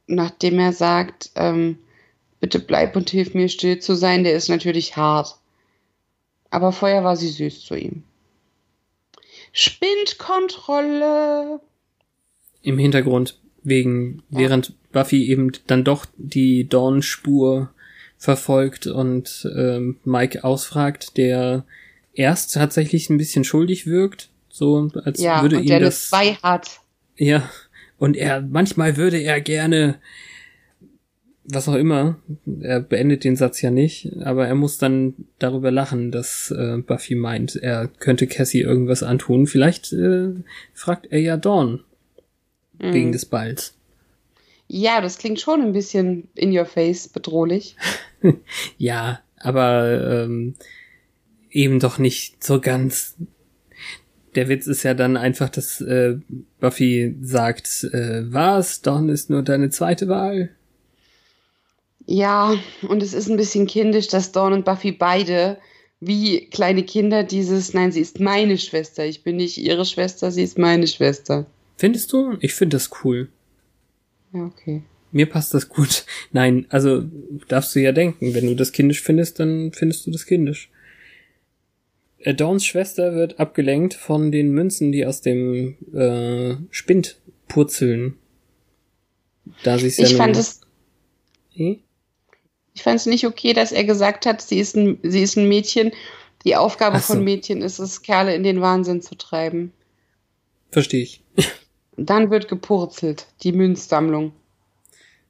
[0.08, 1.78] nachdem er sagt, ähm,
[2.40, 5.36] bitte bleib und hilf mir still zu sein, der ist natürlich hart.
[6.50, 8.04] Aber vorher war sie süß zu ihm.
[9.52, 11.60] Spindkontrolle.
[12.62, 17.70] Im Hintergrund, wegen, während Buffy eben dann doch die Dawn-Spur
[18.18, 21.66] verfolgt und ähm, Mike ausfragt, der
[22.14, 26.36] erst tatsächlich ein bisschen schuldig wirkt, so als Ja, würde und ihm der das zwei
[26.36, 26.80] hat.
[27.18, 27.50] Ja,
[27.98, 29.96] und er, manchmal würde er gerne,
[31.44, 32.20] was auch immer,
[32.62, 37.16] er beendet den Satz ja nicht, aber er muss dann darüber lachen, dass äh, Buffy
[37.16, 39.46] meint, er könnte Cassie irgendwas antun.
[39.46, 40.30] Vielleicht äh,
[40.74, 41.82] fragt er ja Dawn
[42.80, 43.12] wegen Mhm.
[43.14, 43.74] des Balls.
[44.68, 47.76] Ja, das klingt schon ein bisschen in your face bedrohlich.
[48.78, 50.56] Ja, aber ähm,
[51.52, 53.16] eben doch nicht so ganz.
[54.36, 56.18] Der Witz ist ja dann einfach, dass äh,
[56.60, 60.50] Buffy sagt, äh, was, Dawn ist nur deine zweite Wahl.
[62.06, 62.56] Ja,
[62.88, 65.58] und es ist ein bisschen kindisch, dass Dawn und Buffy beide
[66.00, 70.44] wie kleine Kinder dieses, nein, sie ist meine Schwester, ich bin nicht ihre Schwester, sie
[70.44, 71.46] ist meine Schwester.
[71.78, 72.38] Findest du?
[72.42, 73.30] Ich finde das cool.
[74.34, 74.84] Ja, okay.
[75.12, 76.06] Mir passt das gut.
[76.32, 77.04] Nein, also
[77.48, 80.70] darfst du ja denken, wenn du das kindisch findest, dann findest du das kindisch.
[82.20, 88.18] Äh, Dawns Schwester wird abgelenkt von den Münzen, die aus dem äh, Spind purzeln.
[89.64, 90.62] Da sie es ja Ich fand es,
[91.54, 91.80] Hm?
[92.74, 95.48] ich fand es nicht okay, dass er gesagt hat, sie ist ein, sie ist ein
[95.48, 95.92] Mädchen.
[96.44, 97.14] Die Aufgabe so.
[97.14, 99.74] von Mädchen ist es, Kerle in den Wahnsinn zu treiben.
[100.72, 101.24] Verstehe ich.
[101.98, 104.32] Dann wird gepurzelt, die Münzsammlung.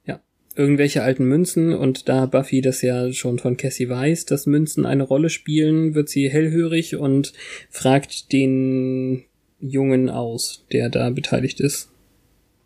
[0.04, 0.20] Ja.
[0.54, 5.02] Irgendwelche alten Münzen und da Buffy das ja schon von Cassie weiß, dass Münzen eine
[5.02, 7.32] Rolle spielen, wird sie hellhörig und
[7.70, 9.24] fragt den
[9.60, 11.90] Jungen aus, der da beteiligt ist.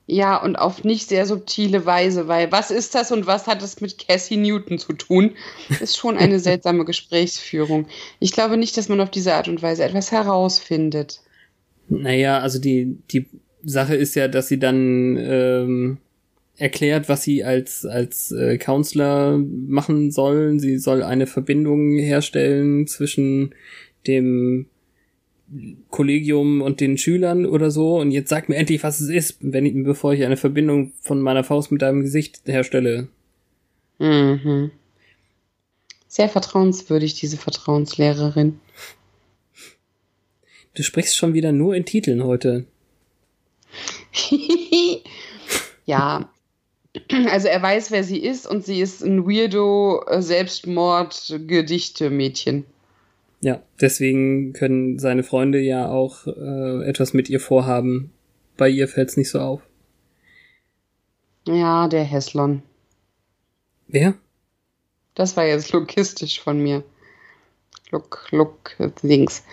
[0.07, 3.81] Ja, und auf nicht sehr subtile Weise, weil was ist das und was hat es
[3.81, 5.37] mit Cassie Newton zu tun?
[5.81, 7.87] Ist schon eine seltsame Gesprächsführung.
[8.19, 11.21] Ich glaube nicht, dass man auf diese Art und Weise etwas herausfindet.
[11.89, 13.27] Naja, also die, die
[13.65, 15.99] Sache ist ja, dass sie dann ähm,
[16.57, 20.59] erklärt, was sie als, als äh, Counselor machen soll.
[20.59, 23.55] Sie soll eine Verbindung herstellen zwischen
[24.07, 24.67] dem
[25.91, 27.99] Kollegium und den Schülern oder so.
[27.99, 31.21] Und jetzt sag mir endlich, was es ist, wenn ich, bevor ich eine Verbindung von
[31.21, 33.09] meiner Faust mit deinem Gesicht herstelle.
[33.99, 34.71] Mhm.
[36.09, 38.61] Sehr vertrauenswürdig, diese Vertrauenslehrerin.
[40.75, 42.67] Du sprichst schon wieder nur in Titeln heute.
[45.87, 46.29] ja.
[47.31, 52.66] Also er weiß, wer sie ist und sie ist ein weirdo äh, Selbstmord-Gedichte-Mädchen.
[53.41, 58.12] Ja, deswegen können seine Freunde ja auch äh, etwas mit ihr vorhaben.
[58.57, 59.62] Bei ihr fällt's nicht so auf.
[61.49, 62.62] Ja, der Heslon.
[63.89, 64.14] Wer?
[65.14, 66.85] Das war jetzt logistisch von mir.
[67.91, 69.45] Look, look, links.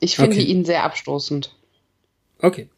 [0.00, 0.44] Ich finde Okay.
[0.44, 1.54] ihn sehr abstoßend.
[2.40, 2.68] Okay.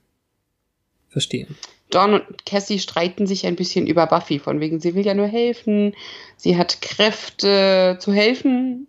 [1.17, 1.47] Verstehe.
[1.89, 5.29] Dawn und Cassie streiten sich ein bisschen über Buffy, von wegen, sie will ja nur
[5.29, 5.95] helfen,
[6.37, 8.87] sie hat Kräfte zu helfen.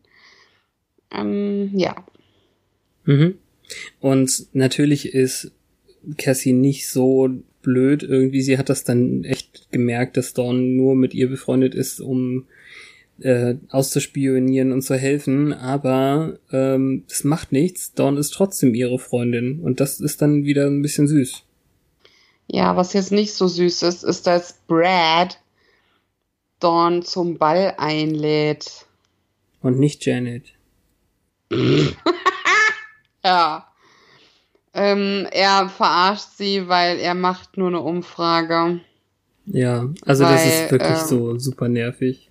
[1.09, 1.95] Ähm, ja.
[3.05, 3.35] Mhm.
[4.01, 5.53] Und natürlich ist
[6.17, 7.29] Cassie nicht so
[7.61, 8.41] blöd irgendwie.
[8.41, 12.45] Sie hat das dann echt gemerkt, dass Dawn nur mit ihr befreundet ist, um
[13.21, 15.53] äh, auszuspionieren und zu helfen.
[15.53, 17.93] Aber ähm, das macht nichts.
[17.93, 19.61] Dawn ist trotzdem ihre Freundin.
[19.61, 21.45] Und das ist dann wieder ein bisschen süß.
[22.47, 25.39] Ja, was jetzt nicht so süß ist, ist, dass Brad
[26.59, 28.85] Dawn zum Ball einlädt.
[29.61, 30.53] Und nicht Janet.
[33.27, 33.67] Ja.
[34.73, 38.79] Ähm, er verarscht sie, weil er macht nur eine Umfrage.
[39.45, 42.29] Ja, also das Weil, ist wirklich ähm, so super nervig.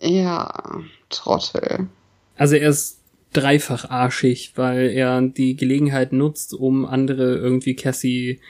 [0.00, 1.88] Ja, Trottel.
[2.36, 3.00] Also er ist
[3.32, 8.40] dreifach arschig, weil er die Gelegenheit nutzt, um andere irgendwie Cassie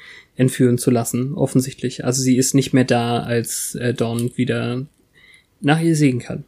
[0.41, 2.05] entführen zu lassen, offensichtlich.
[2.05, 4.87] Also sie ist nicht mehr da, als äh, Dawn wieder
[5.61, 6.45] nach ihr sehen kann.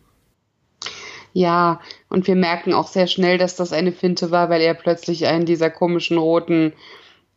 [1.34, 5.26] Ja, und wir merken auch sehr schnell, dass das eine Finte war, weil er plötzlich
[5.26, 6.72] einen dieser komischen roten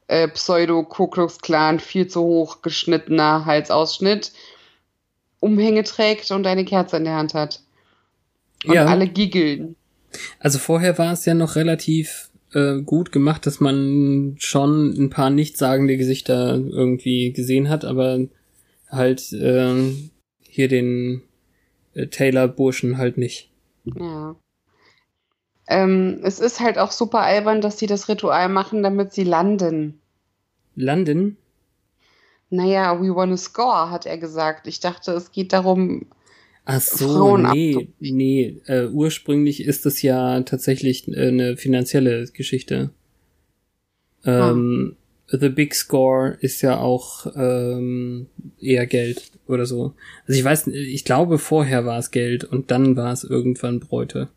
[0.08, 4.32] äh, Pseudo-Ku Klux Klan viel zu hoch geschnittener Halsausschnitt
[5.40, 7.62] Umhänge trägt und eine Kerze in der Hand hat.
[8.66, 8.86] Und Ja.
[8.86, 9.76] alle giggeln.
[10.40, 15.30] Also vorher war es ja noch relativ äh, gut gemacht, dass man schon ein paar
[15.30, 18.20] nichtssagende Gesichter irgendwie gesehen hat, aber
[18.90, 20.10] halt ähm,
[20.42, 21.22] hier den
[21.94, 23.52] äh, Taylor-Burschen halt nicht.
[23.84, 24.36] Ja.
[25.68, 30.00] Ähm, es ist halt auch super albern, dass sie das Ritual machen, damit sie landen.
[30.76, 31.38] London?
[32.50, 34.68] Naja, we wanna score, hat er gesagt.
[34.68, 36.06] Ich dachte, es geht darum,
[36.66, 38.62] Ach so, Frauen nee, nee.
[38.66, 42.90] Äh, ursprünglich ist es ja tatsächlich äh, eine finanzielle Geschichte.
[44.26, 44.96] Ähm,
[45.28, 48.28] The Big Score ist ja auch ähm,
[48.60, 49.94] eher Geld oder so.
[50.28, 54.30] Also ich weiß, ich glaube vorher war es Geld und dann war es irgendwann Bräute.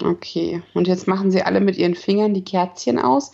[0.00, 3.32] Okay, und jetzt machen sie alle mit ihren Fingern die Kerzchen aus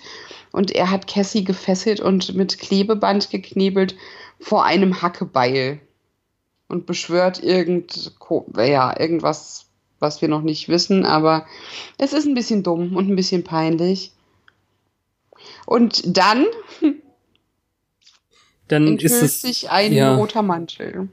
[0.50, 3.96] und er hat Cassie gefesselt und mit Klebeband geknebelt
[4.40, 5.80] vor einem Hackebeil
[6.74, 8.12] und beschwört irgend,
[8.56, 9.66] ja, irgendwas,
[10.00, 11.46] was wir noch nicht wissen, aber
[11.98, 14.10] es ist ein bisschen dumm und ein bisschen peinlich.
[15.66, 16.46] Und dann
[18.68, 20.16] Dann ist enthüllt es sich ein ja.
[20.16, 21.08] roter Mantel.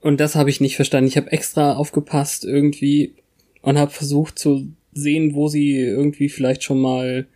[0.00, 1.08] und das habe ich nicht verstanden.
[1.08, 3.14] Ich habe extra aufgepasst irgendwie
[3.62, 7.26] und habe versucht zu sehen, wo sie irgendwie vielleicht schon mal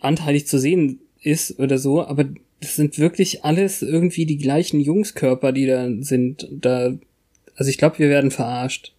[0.00, 2.24] anteilig zu sehen ist oder so, aber
[2.60, 6.48] das sind wirklich alles irgendwie die gleichen Jungskörper, die da sind.
[6.50, 6.92] Da,
[7.54, 8.94] also ich glaube, wir werden verarscht.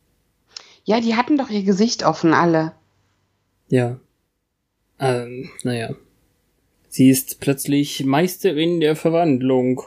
[0.84, 2.74] Ja, die hatten doch ihr Gesicht offen, alle.
[3.68, 4.00] Ja.
[5.00, 5.96] Ähm, naja.
[6.88, 9.82] Sie ist plötzlich Meisterin der Verwandlung.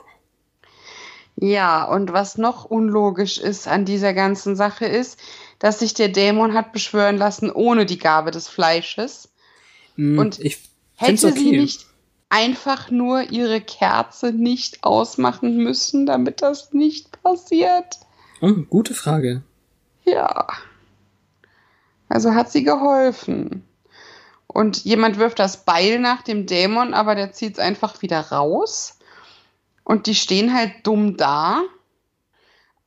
[1.36, 5.18] Ja, und was noch unlogisch ist an dieser ganzen Sache ist,
[5.58, 9.30] dass sich der Dämon hat beschwören lassen ohne die Gabe des Fleisches.
[9.96, 10.58] Hm, Und ich
[11.00, 11.56] Hätte sie okay.
[11.56, 11.86] nicht
[12.30, 17.98] einfach nur ihre Kerze nicht ausmachen müssen, damit das nicht passiert?
[18.40, 19.42] Oh, gute Frage.
[20.04, 20.46] Ja.
[22.08, 23.64] Also hat sie geholfen.
[24.46, 28.98] Und jemand wirft das Beil nach dem Dämon, aber der zieht es einfach wieder raus.
[29.84, 31.62] Und die stehen halt dumm da.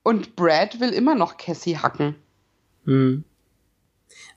[0.04, 2.16] Und Brad will immer noch Cassie hacken.
[2.86, 3.24] Hm.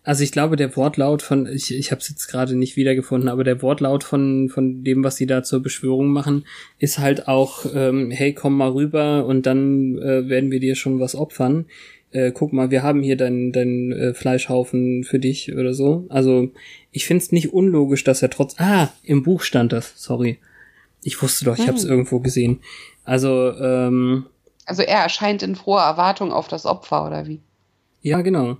[0.06, 3.42] Also ich glaube, der Wortlaut von, ich, ich habe es jetzt gerade nicht wiedergefunden, aber
[3.42, 6.46] der Wortlaut von, von dem, was sie da zur Beschwörung machen,
[6.78, 11.00] ist halt auch, ähm, hey, komm mal rüber und dann äh, werden wir dir schon
[11.00, 11.66] was opfern.
[12.12, 16.06] Äh, guck mal, wir haben hier deinen dein, äh, Fleischhaufen für dich oder so.
[16.08, 16.50] Also
[16.92, 18.54] ich find's nicht unlogisch, dass er trotz...
[18.60, 20.38] Ah, im Buch stand das, sorry.
[21.02, 21.90] Ich wusste doch, ich habe es Hm.
[21.90, 22.60] irgendwo gesehen.
[23.02, 24.26] Also, ähm,
[24.66, 27.40] Also er erscheint in froher Erwartung auf das Opfer, oder wie?
[28.02, 28.58] Ja, genau.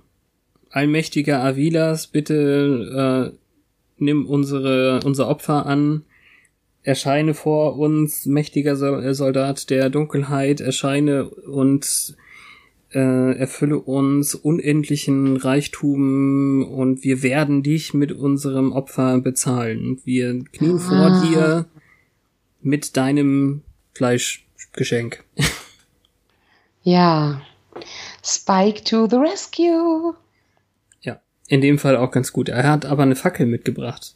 [0.77, 3.37] Allmächtiger Avilas, bitte äh,
[3.97, 6.03] nimm unsere unser Opfer an.
[6.83, 8.73] Erscheine vor uns, mächtiger
[9.03, 12.15] äh, Soldat der Dunkelheit, erscheine und
[12.93, 19.99] äh, erfülle uns unendlichen Reichtum und wir werden dich mit unserem Opfer bezahlen.
[20.05, 21.25] Wir knien vor Ah.
[21.25, 21.65] dir
[22.61, 23.63] mit deinem
[23.93, 25.23] Fleischgeschenk.
[26.83, 27.41] Ja.
[28.23, 30.13] Spike to the rescue.
[31.47, 32.49] In dem Fall auch ganz gut.
[32.49, 34.15] Er hat aber eine Fackel mitgebracht.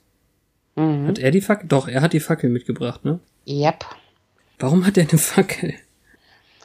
[0.75, 1.07] Mhm.
[1.07, 1.67] Hat er die Fackel?
[1.67, 3.19] Doch, er hat die Fackel mitgebracht, ne?
[3.47, 3.85] Yep.
[4.59, 5.73] Warum hat er eine Fackel?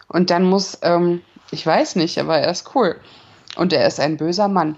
[0.09, 2.97] Und dann muss, ähm, ich weiß nicht, aber er ist cool.
[3.57, 4.77] Und er ist ein böser Mann.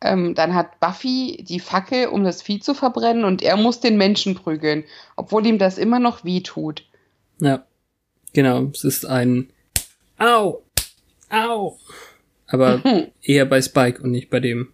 [0.00, 3.98] Ähm, dann hat Buffy die Fackel, um das Vieh zu verbrennen, und er muss den
[3.98, 4.84] Menschen prügeln,
[5.16, 6.84] obwohl ihm das immer noch weh tut.
[7.38, 7.64] Ja,
[8.32, 8.64] genau.
[8.72, 9.52] Es ist ein
[10.18, 10.62] Au,
[11.30, 11.78] Au.
[12.46, 12.82] Aber
[13.22, 14.72] eher bei Spike und nicht bei dem.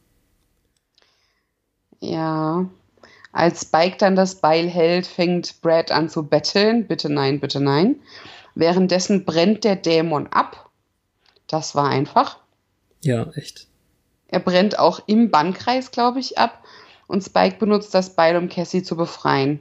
[2.00, 2.68] Ja.
[3.32, 6.86] Als Spike dann das Beil hält, fängt Brad an zu betteln.
[6.86, 7.96] Bitte nein, bitte nein.
[8.54, 10.70] Währenddessen brennt der Dämon ab.
[11.46, 12.38] Das war einfach.
[13.02, 13.66] Ja, echt.
[14.28, 16.64] Er brennt auch im Bannkreis, glaube ich, ab.
[17.06, 19.60] Und Spike benutzt das Beil, um Cassie zu befreien.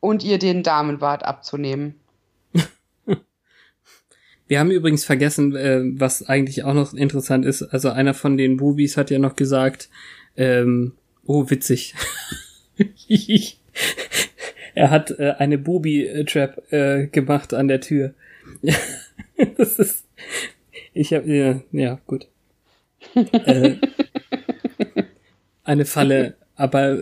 [0.00, 2.00] Und ihr den Damenbart abzunehmen.
[4.46, 7.62] Wir haben übrigens vergessen, äh, was eigentlich auch noch interessant ist.
[7.62, 9.88] Also einer von den Bubis hat ja noch gesagt,
[10.36, 10.92] ähm,
[11.26, 11.94] oh, witzig.
[14.74, 18.14] er hat äh, eine Bubi-Trap äh, gemacht an der Tür.
[19.56, 20.04] das ist,
[20.92, 22.28] ich habe, ja, ja, gut.
[23.14, 23.76] äh,
[25.64, 26.98] eine Falle, aber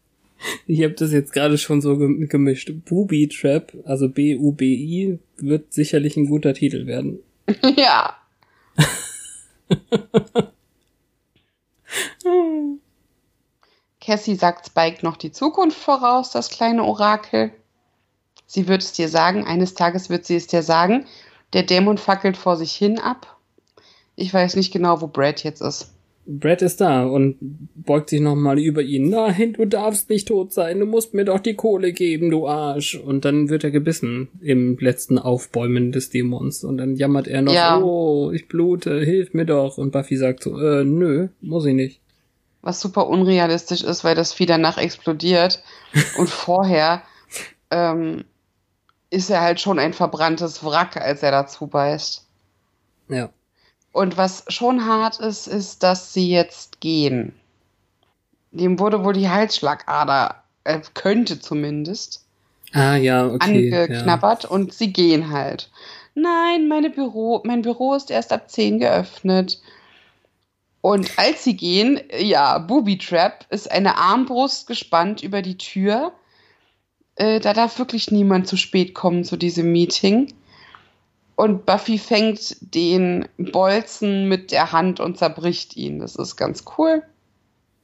[0.66, 2.72] ich habe das jetzt gerade schon so gemischt.
[2.84, 7.20] Booby Trap, also B-U-B-I, wird sicherlich ein guter Titel werden.
[7.76, 8.16] Ja.
[14.08, 17.50] Cassie sagt Spike noch die Zukunft voraus, das kleine Orakel.
[18.46, 21.04] Sie wird es dir sagen, eines Tages wird sie es dir sagen.
[21.52, 23.36] Der Dämon fackelt vor sich hin ab.
[24.16, 25.92] Ich weiß nicht genau, wo Brad jetzt ist.
[26.24, 27.36] Brad ist da und
[27.74, 29.10] beugt sich nochmal über ihn.
[29.10, 32.94] Nein, du darfst nicht tot sein, du musst mir doch die Kohle geben, du Arsch.
[32.94, 36.64] Und dann wird er gebissen im letzten Aufbäumen des Dämons.
[36.64, 37.78] Und dann jammert er noch, ja.
[37.78, 39.76] oh, ich blute, hilf mir doch.
[39.76, 42.00] Und Buffy sagt so, äh, nö, muss ich nicht.
[42.68, 45.62] Was super unrealistisch ist, weil das Vieh danach explodiert.
[46.18, 47.00] und vorher
[47.70, 48.26] ähm,
[49.08, 52.26] ist er halt schon ein verbranntes Wrack, als er dazu beißt.
[53.08, 53.30] Ja.
[53.92, 57.34] Und was schon hart ist, ist, dass sie jetzt gehen.
[58.50, 62.26] Dem wurde wohl die Halsschlagader, äh, könnte zumindest,
[62.74, 64.50] ah, ja, okay, angeknabbert ja.
[64.50, 65.70] und sie gehen halt.
[66.14, 69.58] Nein, meine Büro, mein Büro ist erst ab 10 geöffnet.
[70.80, 76.12] Und als sie gehen, ja, Booby Trap ist eine Armbrust gespannt über die Tür.
[77.16, 80.32] Äh, da darf wirklich niemand zu spät kommen zu diesem Meeting.
[81.34, 86.00] Und Buffy fängt den Bolzen mit der Hand und zerbricht ihn.
[86.00, 87.02] Das ist ganz cool.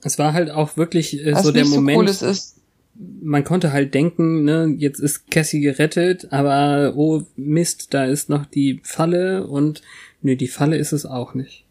[0.03, 2.09] Es war halt auch wirklich äh, so der Moment.
[2.11, 2.61] So cool ist,
[2.95, 8.47] man konnte halt denken, ne, jetzt ist Cassie gerettet, aber oh Mist, da ist noch
[8.47, 9.83] die Falle und
[10.21, 11.64] ne, die Falle ist es auch nicht.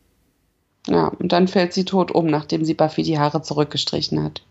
[0.88, 4.44] Ja, und dann fällt sie tot um, nachdem sie Buffy die Haare zurückgestrichen hat.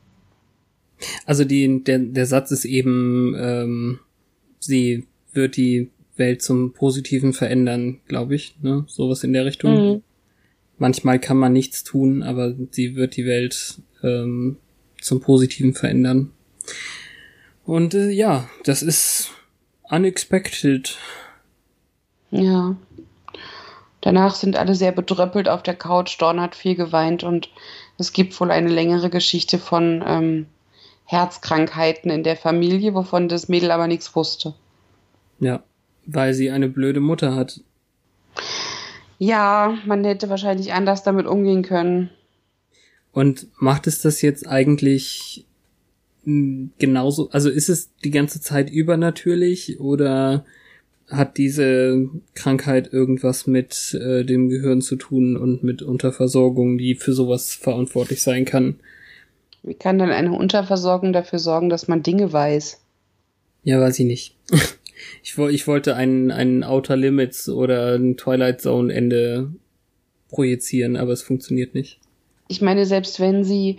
[1.26, 3.99] Also die, der, der Satz ist eben, ähm,
[4.59, 8.85] sie wird die Welt zum Positiven verändern, glaube ich, ne?
[8.87, 9.74] Sowas in der Richtung.
[9.74, 10.03] Mhm.
[10.78, 14.57] Manchmal kann man nichts tun, aber sie wird die Welt ähm,
[15.01, 16.30] zum Positiven verändern.
[17.64, 19.30] Und äh, ja, das ist
[19.91, 20.97] unexpected.
[22.30, 22.76] Ja.
[24.03, 26.20] Danach sind alle sehr bedröppelt auf der Couch.
[26.20, 27.48] Dawn hat viel geweint und
[27.98, 30.46] es gibt wohl eine längere Geschichte von ähm,
[31.05, 34.55] Herzkrankheiten in der Familie, wovon das Mädel aber nichts wusste.
[35.38, 35.62] Ja.
[36.05, 37.61] Weil sie eine blöde Mutter hat.
[39.18, 42.11] Ja, man hätte wahrscheinlich anders damit umgehen können.
[43.12, 45.46] Und macht es das jetzt eigentlich
[46.24, 50.44] hm, genauso, also ist es die ganze Zeit übernatürlich oder
[51.12, 57.12] hat diese Krankheit irgendwas mit äh, dem Gehirn zu tun und mit Unterversorgung, die für
[57.12, 58.80] sowas verantwortlich sein kann?
[59.62, 62.80] Wie kann denn eine Unterversorgung dafür sorgen, dass man Dinge weiß?
[63.64, 64.36] Ja, weiß ich nicht.
[65.24, 69.52] Ich, ich wollte einen, einen Outer Limits oder ein Twilight Zone Ende
[70.28, 71.98] projizieren, aber es funktioniert nicht.
[72.46, 73.78] Ich meine, selbst wenn sie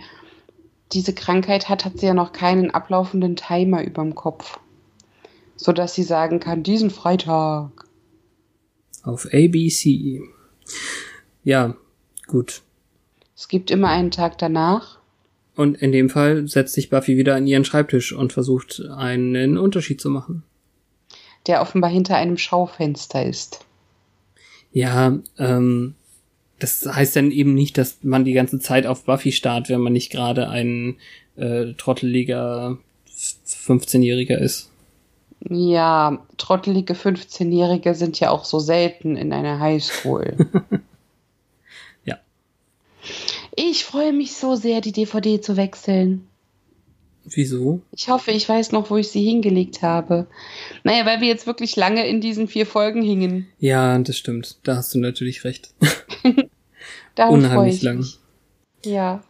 [0.92, 4.58] diese Krankheit hat, hat sie ja noch keinen ablaufenden Timer überm Kopf.
[5.56, 7.86] So dass sie sagen kann, diesen Freitag.
[9.02, 10.22] Auf ABC.
[11.42, 11.76] Ja,
[12.26, 12.62] gut.
[13.36, 14.98] Es gibt immer einen Tag danach.
[15.54, 20.00] Und in dem Fall setzt sich Buffy wieder an ihren Schreibtisch und versucht einen Unterschied
[20.00, 20.42] zu machen
[21.46, 23.64] der offenbar hinter einem Schaufenster ist.
[24.72, 25.94] Ja, ähm,
[26.58, 29.92] das heißt dann eben nicht, dass man die ganze Zeit auf Buffy starrt, wenn man
[29.92, 30.96] nicht gerade ein
[31.36, 32.78] äh, trotteliger
[33.08, 34.70] 15-Jähriger ist.
[35.48, 40.36] Ja, trottelige 15-Jährige sind ja auch so selten in einer Highschool.
[42.04, 42.18] ja.
[43.54, 46.26] Ich freue mich so sehr, die DVD zu wechseln.
[47.24, 47.80] Wieso?
[47.92, 50.26] Ich hoffe, ich weiß noch, wo ich sie hingelegt habe.
[50.82, 53.46] Naja, weil wir jetzt wirklich lange in diesen vier Folgen hingen.
[53.58, 54.58] Ja, das stimmt.
[54.62, 55.74] Da hast du natürlich recht.
[57.16, 57.98] Unheimlich ich lang.
[57.98, 58.18] mich.
[58.84, 59.22] Ja.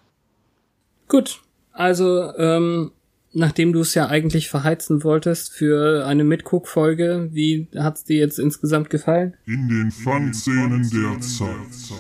[1.07, 1.41] Gut,
[1.73, 2.91] also ähm,
[3.35, 8.91] nachdem du es ja eigentlich verheizen wolltest für eine Mitguck-Folge, wie hat's dir jetzt insgesamt
[8.91, 9.37] gefallen?
[9.47, 11.99] In den Fangszenen der Zeit.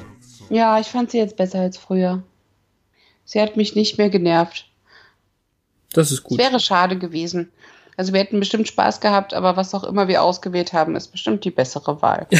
[0.50, 2.22] Ja, ich fand sie jetzt besser als früher.
[3.24, 4.68] Sie hat mich nicht mehr genervt.
[5.92, 6.38] Das ist Es gut.
[6.38, 7.48] wäre schade gewesen.
[7.96, 11.44] Also wir hätten bestimmt Spaß gehabt, aber was auch immer wir ausgewählt haben, ist bestimmt
[11.44, 12.26] die bessere Wahl.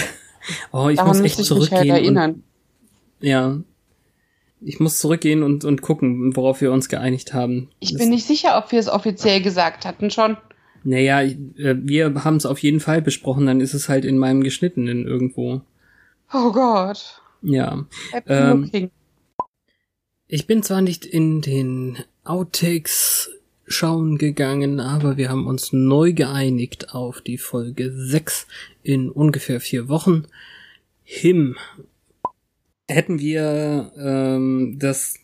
[0.72, 1.90] Oh, ich Daran muss echt müsste ich mich halt zurückgehen.
[1.90, 2.42] und, erinnern.
[3.20, 3.57] ja.
[4.64, 7.68] Ich muss zurückgehen und, und gucken, worauf wir uns geeinigt haben.
[7.80, 10.36] Ich Das- bin nicht sicher, ob wir es offiziell gesagt hatten schon.
[10.84, 14.42] Naja, äh, wir haben es auf jeden Fall besprochen, dann ist es halt in meinem
[14.42, 15.62] Geschnittenen irgendwo.
[16.32, 17.20] Oh Gott.
[17.42, 17.86] Ja.
[18.26, 18.90] Ähm.
[20.26, 23.30] Ich bin zwar nicht in den Outtakes
[23.66, 28.46] schauen gegangen, aber wir haben uns neu geeinigt auf die Folge 6
[28.82, 30.26] in ungefähr vier Wochen.
[31.02, 31.56] Him.
[32.89, 35.14] Hätten wir ähm, das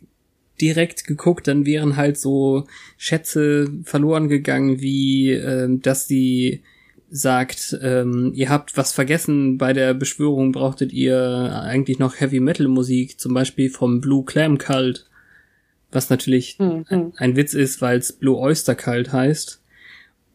[0.61, 6.63] direkt geguckt, dann wären halt so Schätze verloren gegangen, wie ähm, dass sie
[7.11, 12.69] sagt, ähm, ihr habt was vergessen, bei der Beschwörung brauchtet ihr eigentlich noch Heavy Metal
[12.69, 15.09] Musik, zum Beispiel vom Blue Clam Cult,
[15.91, 17.13] was natürlich Mhm.
[17.17, 19.60] ein Witz ist, weil es Blue Oyster Cult heißt.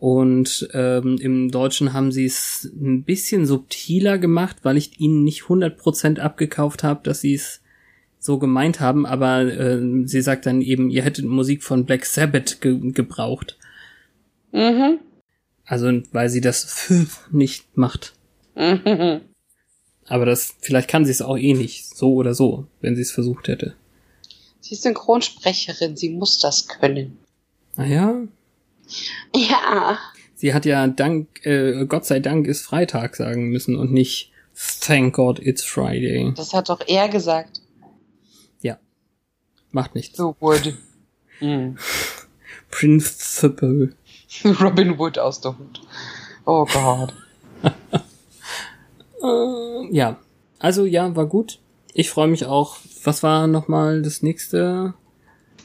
[0.06, 5.45] Und ähm, im Deutschen haben sie es ein bisschen subtiler gemacht, weil ich ihnen nicht
[5.45, 7.64] 100% abgekauft habe, dass sie es
[8.20, 12.62] so gemeint haben, aber äh, sie sagt dann eben, ihr hättet Musik von Black Sabbath
[12.62, 13.58] ge gebraucht.
[14.51, 14.99] Mhm.
[15.66, 16.93] Also weil sie das
[17.32, 18.14] nicht macht.
[18.53, 19.22] Mhm.
[20.08, 23.12] Aber das, vielleicht kann sie es auch eh nicht, so oder so, wenn sie es
[23.12, 23.74] versucht hätte.
[24.60, 27.18] Sie ist Synchronsprecherin, sie muss das können.
[27.76, 28.28] Naja,
[29.36, 29.98] Ja.
[30.36, 34.32] sie hat ja Dank, äh, Gott sei Dank ist Freitag sagen müssen und nicht
[34.82, 36.32] Thank God it's Friday.
[36.36, 37.62] Das hat doch er gesagt.
[38.62, 38.78] Ja.
[39.72, 40.18] Macht nichts.
[40.18, 40.78] So Wood.
[41.42, 41.78] Mhm.
[42.72, 43.94] Principle.
[44.62, 45.82] Robin Wood aus der Hut.
[46.46, 47.14] Oh Gott.
[49.24, 50.20] Äh, ja.
[50.60, 51.60] Also ja, war gut.
[51.94, 52.78] Ich freue mich auch.
[53.04, 54.94] Was war nochmal das nächste?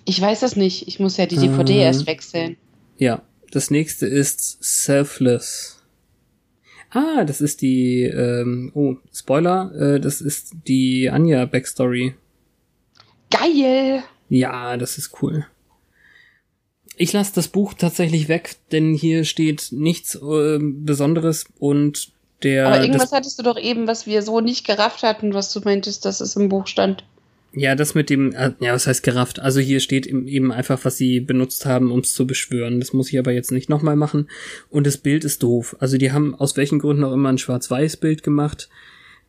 [0.07, 0.89] Ich weiß das nicht.
[0.89, 1.79] Ich muss ja die DVD Ähm.
[1.81, 2.57] erst wechseln.
[3.01, 5.83] Ja, das nächste ist Selfless.
[6.91, 12.15] Ah, das ist die, ähm, oh, Spoiler, äh, das ist die Anja Backstory.
[13.31, 14.03] Geil!
[14.29, 15.47] Ja, das ist cool.
[16.99, 22.67] Ich lasse das Buch tatsächlich weg, denn hier steht nichts äh, Besonderes und der.
[22.67, 25.61] Aber irgendwas das, hattest du doch eben, was wir so nicht gerafft hatten, was du
[25.61, 27.05] meintest, dass es im Buch stand.
[27.53, 29.41] Ja, das mit dem, äh, ja, was heißt gerafft?
[29.41, 32.79] Also hier steht eben einfach, was sie benutzt haben, um es zu beschwören.
[32.79, 34.29] Das muss ich aber jetzt nicht nochmal machen.
[34.69, 35.77] Und das Bild ist doof.
[35.81, 38.69] Also die haben aus welchen Gründen auch immer ein Schwarz-Weiß-Bild gemacht.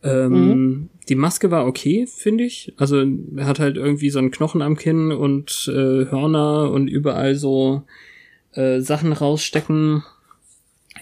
[0.04, 2.74] Ähm, Die Maske war okay, finde ich.
[2.78, 3.04] Also
[3.36, 7.84] er hat halt irgendwie so einen Knochen am Kinn und äh, Hörner und überall so
[8.54, 10.04] äh, Sachen rausstecken.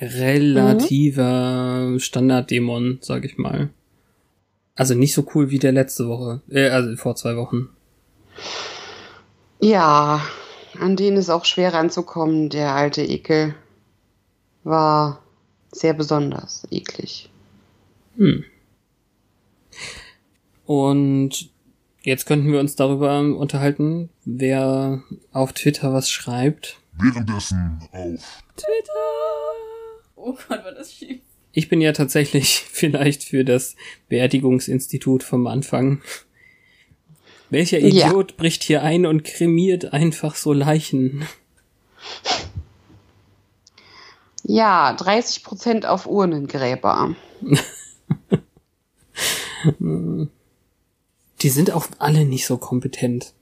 [0.01, 3.69] Relativer Standarddämon, sag ich mal.
[4.79, 7.67] Also nicht so cool wie der letzte Woche, äh, also vor zwei Wochen.
[9.59, 10.21] Ja,
[10.79, 12.47] an den ist auch schwer ranzukommen.
[12.47, 13.55] Der alte Ekel
[14.63, 15.21] war
[15.73, 17.29] sehr besonders eklig.
[18.15, 18.45] Hm.
[20.65, 21.49] Und
[22.03, 25.03] jetzt könnten wir uns darüber unterhalten, wer
[25.33, 26.79] auf Twitter was schreibt.
[26.93, 28.41] Währenddessen auf
[30.15, 31.19] Oh Gott, war das schief.
[31.59, 33.75] Ich bin ja tatsächlich vielleicht für das
[34.07, 36.01] Beerdigungsinstitut vom Anfang.
[37.49, 38.07] Welcher Ja.
[38.07, 41.27] Idiot bricht hier ein und kremiert einfach so Leichen?
[44.43, 47.17] Ja, 30 Prozent auf Urnengräber.
[51.41, 53.33] Die sind auch alle nicht so kompetent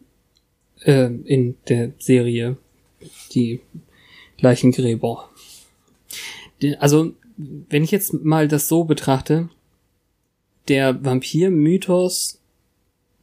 [0.82, 2.58] äh, in der Serie.
[3.34, 3.62] Die
[4.40, 5.30] Leichengräber.
[6.80, 9.50] Also, wenn ich jetzt mal das so betrachte,
[10.68, 12.40] der Vampir-Mythos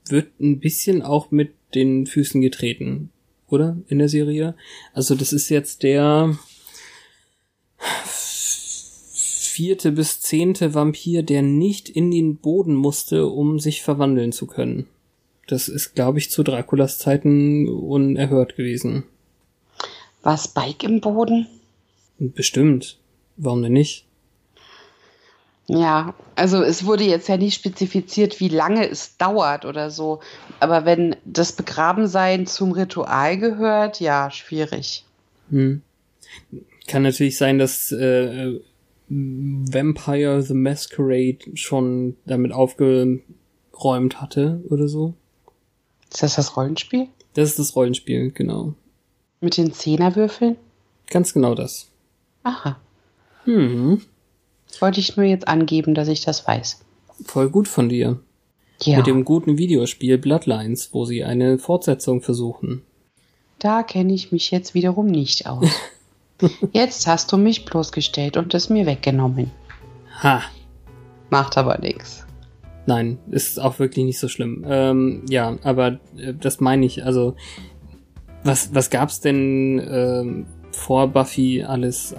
[0.09, 3.11] wird ein bisschen auch mit den Füßen getreten,
[3.49, 3.77] oder?
[3.89, 4.55] In der Serie.
[4.93, 6.39] Also, das ist jetzt der
[9.55, 14.87] vierte bis zehnte Vampir, der nicht in den Boden musste, um sich verwandeln zu können.
[15.47, 19.05] Das ist, glaube ich, zu Draculas Zeiten unerhört gewesen.
[20.23, 21.47] War Spike im Boden?
[22.19, 22.99] Bestimmt.
[23.37, 24.07] Warum denn nicht?
[25.67, 30.21] Ja, also es wurde jetzt ja nicht spezifiziert, wie lange es dauert oder so.
[30.61, 35.05] Aber wenn das Begrabensein zum Ritual gehört, ja, schwierig.
[35.51, 35.81] Hm.
[36.87, 38.59] Kann natürlich sein, dass äh,
[39.09, 45.15] Vampire the Masquerade schon damit aufgeräumt hatte oder so.
[46.13, 47.09] Ist das das Rollenspiel?
[47.33, 48.75] Das ist das Rollenspiel, genau.
[49.41, 50.57] Mit den Zehnerwürfeln?
[51.09, 51.89] Ganz genau das.
[52.43, 52.79] Aha.
[53.45, 54.01] Hm.
[54.81, 56.85] Wollte ich nur jetzt angeben, dass ich das weiß.
[57.25, 58.21] Voll gut von dir.
[58.83, 58.99] Ja.
[58.99, 62.83] Mit dem guten Videospiel Bloodlines, wo sie eine Fortsetzung versuchen.
[63.59, 65.69] Da kenne ich mich jetzt wiederum nicht aus.
[66.73, 69.51] jetzt hast du mich bloßgestellt und es mir weggenommen.
[70.23, 70.43] Ha.
[71.31, 72.27] Macht aber nix.
[72.87, 74.65] Nein, ist auch wirklich nicht so schlimm.
[74.69, 77.05] Ähm, ja, aber äh, das meine ich.
[77.05, 77.35] Also,
[78.43, 82.15] was, was gab's denn ähm, vor Buffy alles?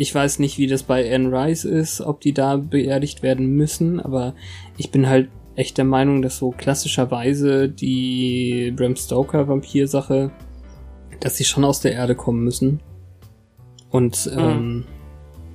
[0.00, 3.98] Ich weiß nicht, wie das bei Anne Rice ist, ob die da beerdigt werden müssen,
[3.98, 4.34] aber
[4.76, 10.30] ich bin halt echt der Meinung, dass so klassischerweise die Bram Stoker Vampir-Sache,
[11.18, 12.80] dass sie schon aus der Erde kommen müssen.
[13.90, 14.84] Und ähm,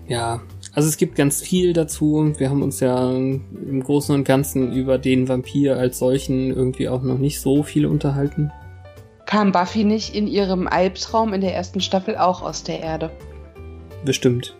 [0.09, 0.41] ja,
[0.73, 2.33] also es gibt ganz viel dazu.
[2.37, 7.01] Wir haben uns ja im Großen und Ganzen über den Vampir als solchen irgendwie auch
[7.01, 8.51] noch nicht so viel unterhalten.
[9.25, 13.09] Kam Buffy nicht in ihrem Albtraum in der ersten Staffel auch aus der Erde?
[14.05, 14.55] Bestimmt.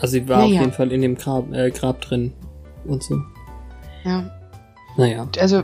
[0.00, 0.54] Also sie war Naja.
[0.54, 2.32] auf jeden Fall in dem Grab, äh, Grab drin
[2.86, 3.20] und so.
[4.04, 4.30] Ja.
[4.96, 5.28] Naja.
[5.38, 5.62] Also,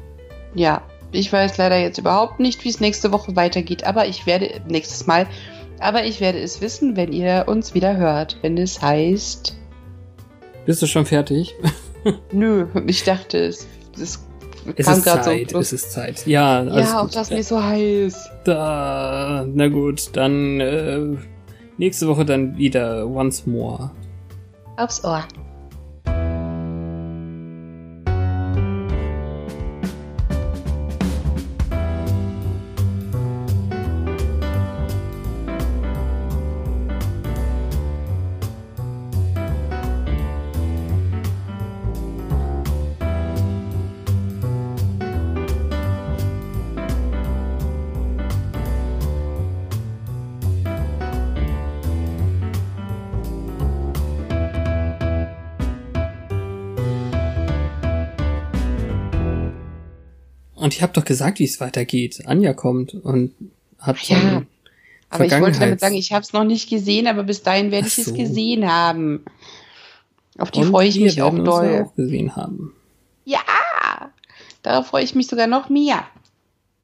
[0.54, 4.60] ja, ich weiß leider jetzt überhaupt nicht, wie es nächste Woche weitergeht, aber ich werde
[4.68, 5.26] nächstes Mal,
[5.78, 8.36] aber ich werde es wissen, wenn ihr uns wieder hört.
[8.42, 9.56] Wenn es heißt,
[10.66, 11.54] Bist du schon fertig?
[12.32, 13.66] nö, ich dachte, es,
[14.00, 14.18] es
[14.76, 15.58] Es kam ist gerade Zeit, so.
[15.60, 16.26] es ist Zeit.
[16.26, 17.16] Ja, ja, auch gut.
[17.16, 18.28] das mir so heiß.
[18.44, 21.16] Da, na gut, dann äh,
[21.78, 23.90] nächste Woche dann wieder once more.
[24.76, 25.24] Aufs Ohr.
[60.76, 62.22] Ich habe doch gesagt, wie es weitergeht.
[62.26, 63.32] Anja kommt und
[63.78, 64.42] hat Ja,
[65.08, 67.86] Aber ich wollte damit sagen, ich habe es noch nicht gesehen, aber bis dahin werde
[67.88, 68.02] ich so.
[68.02, 69.24] es gesehen haben.
[70.36, 71.86] Auf die und freue ich mich auch doll.
[71.86, 72.74] auch gesehen haben.
[73.24, 73.40] Ja,
[74.62, 76.04] darauf freue ich mich sogar noch mehr.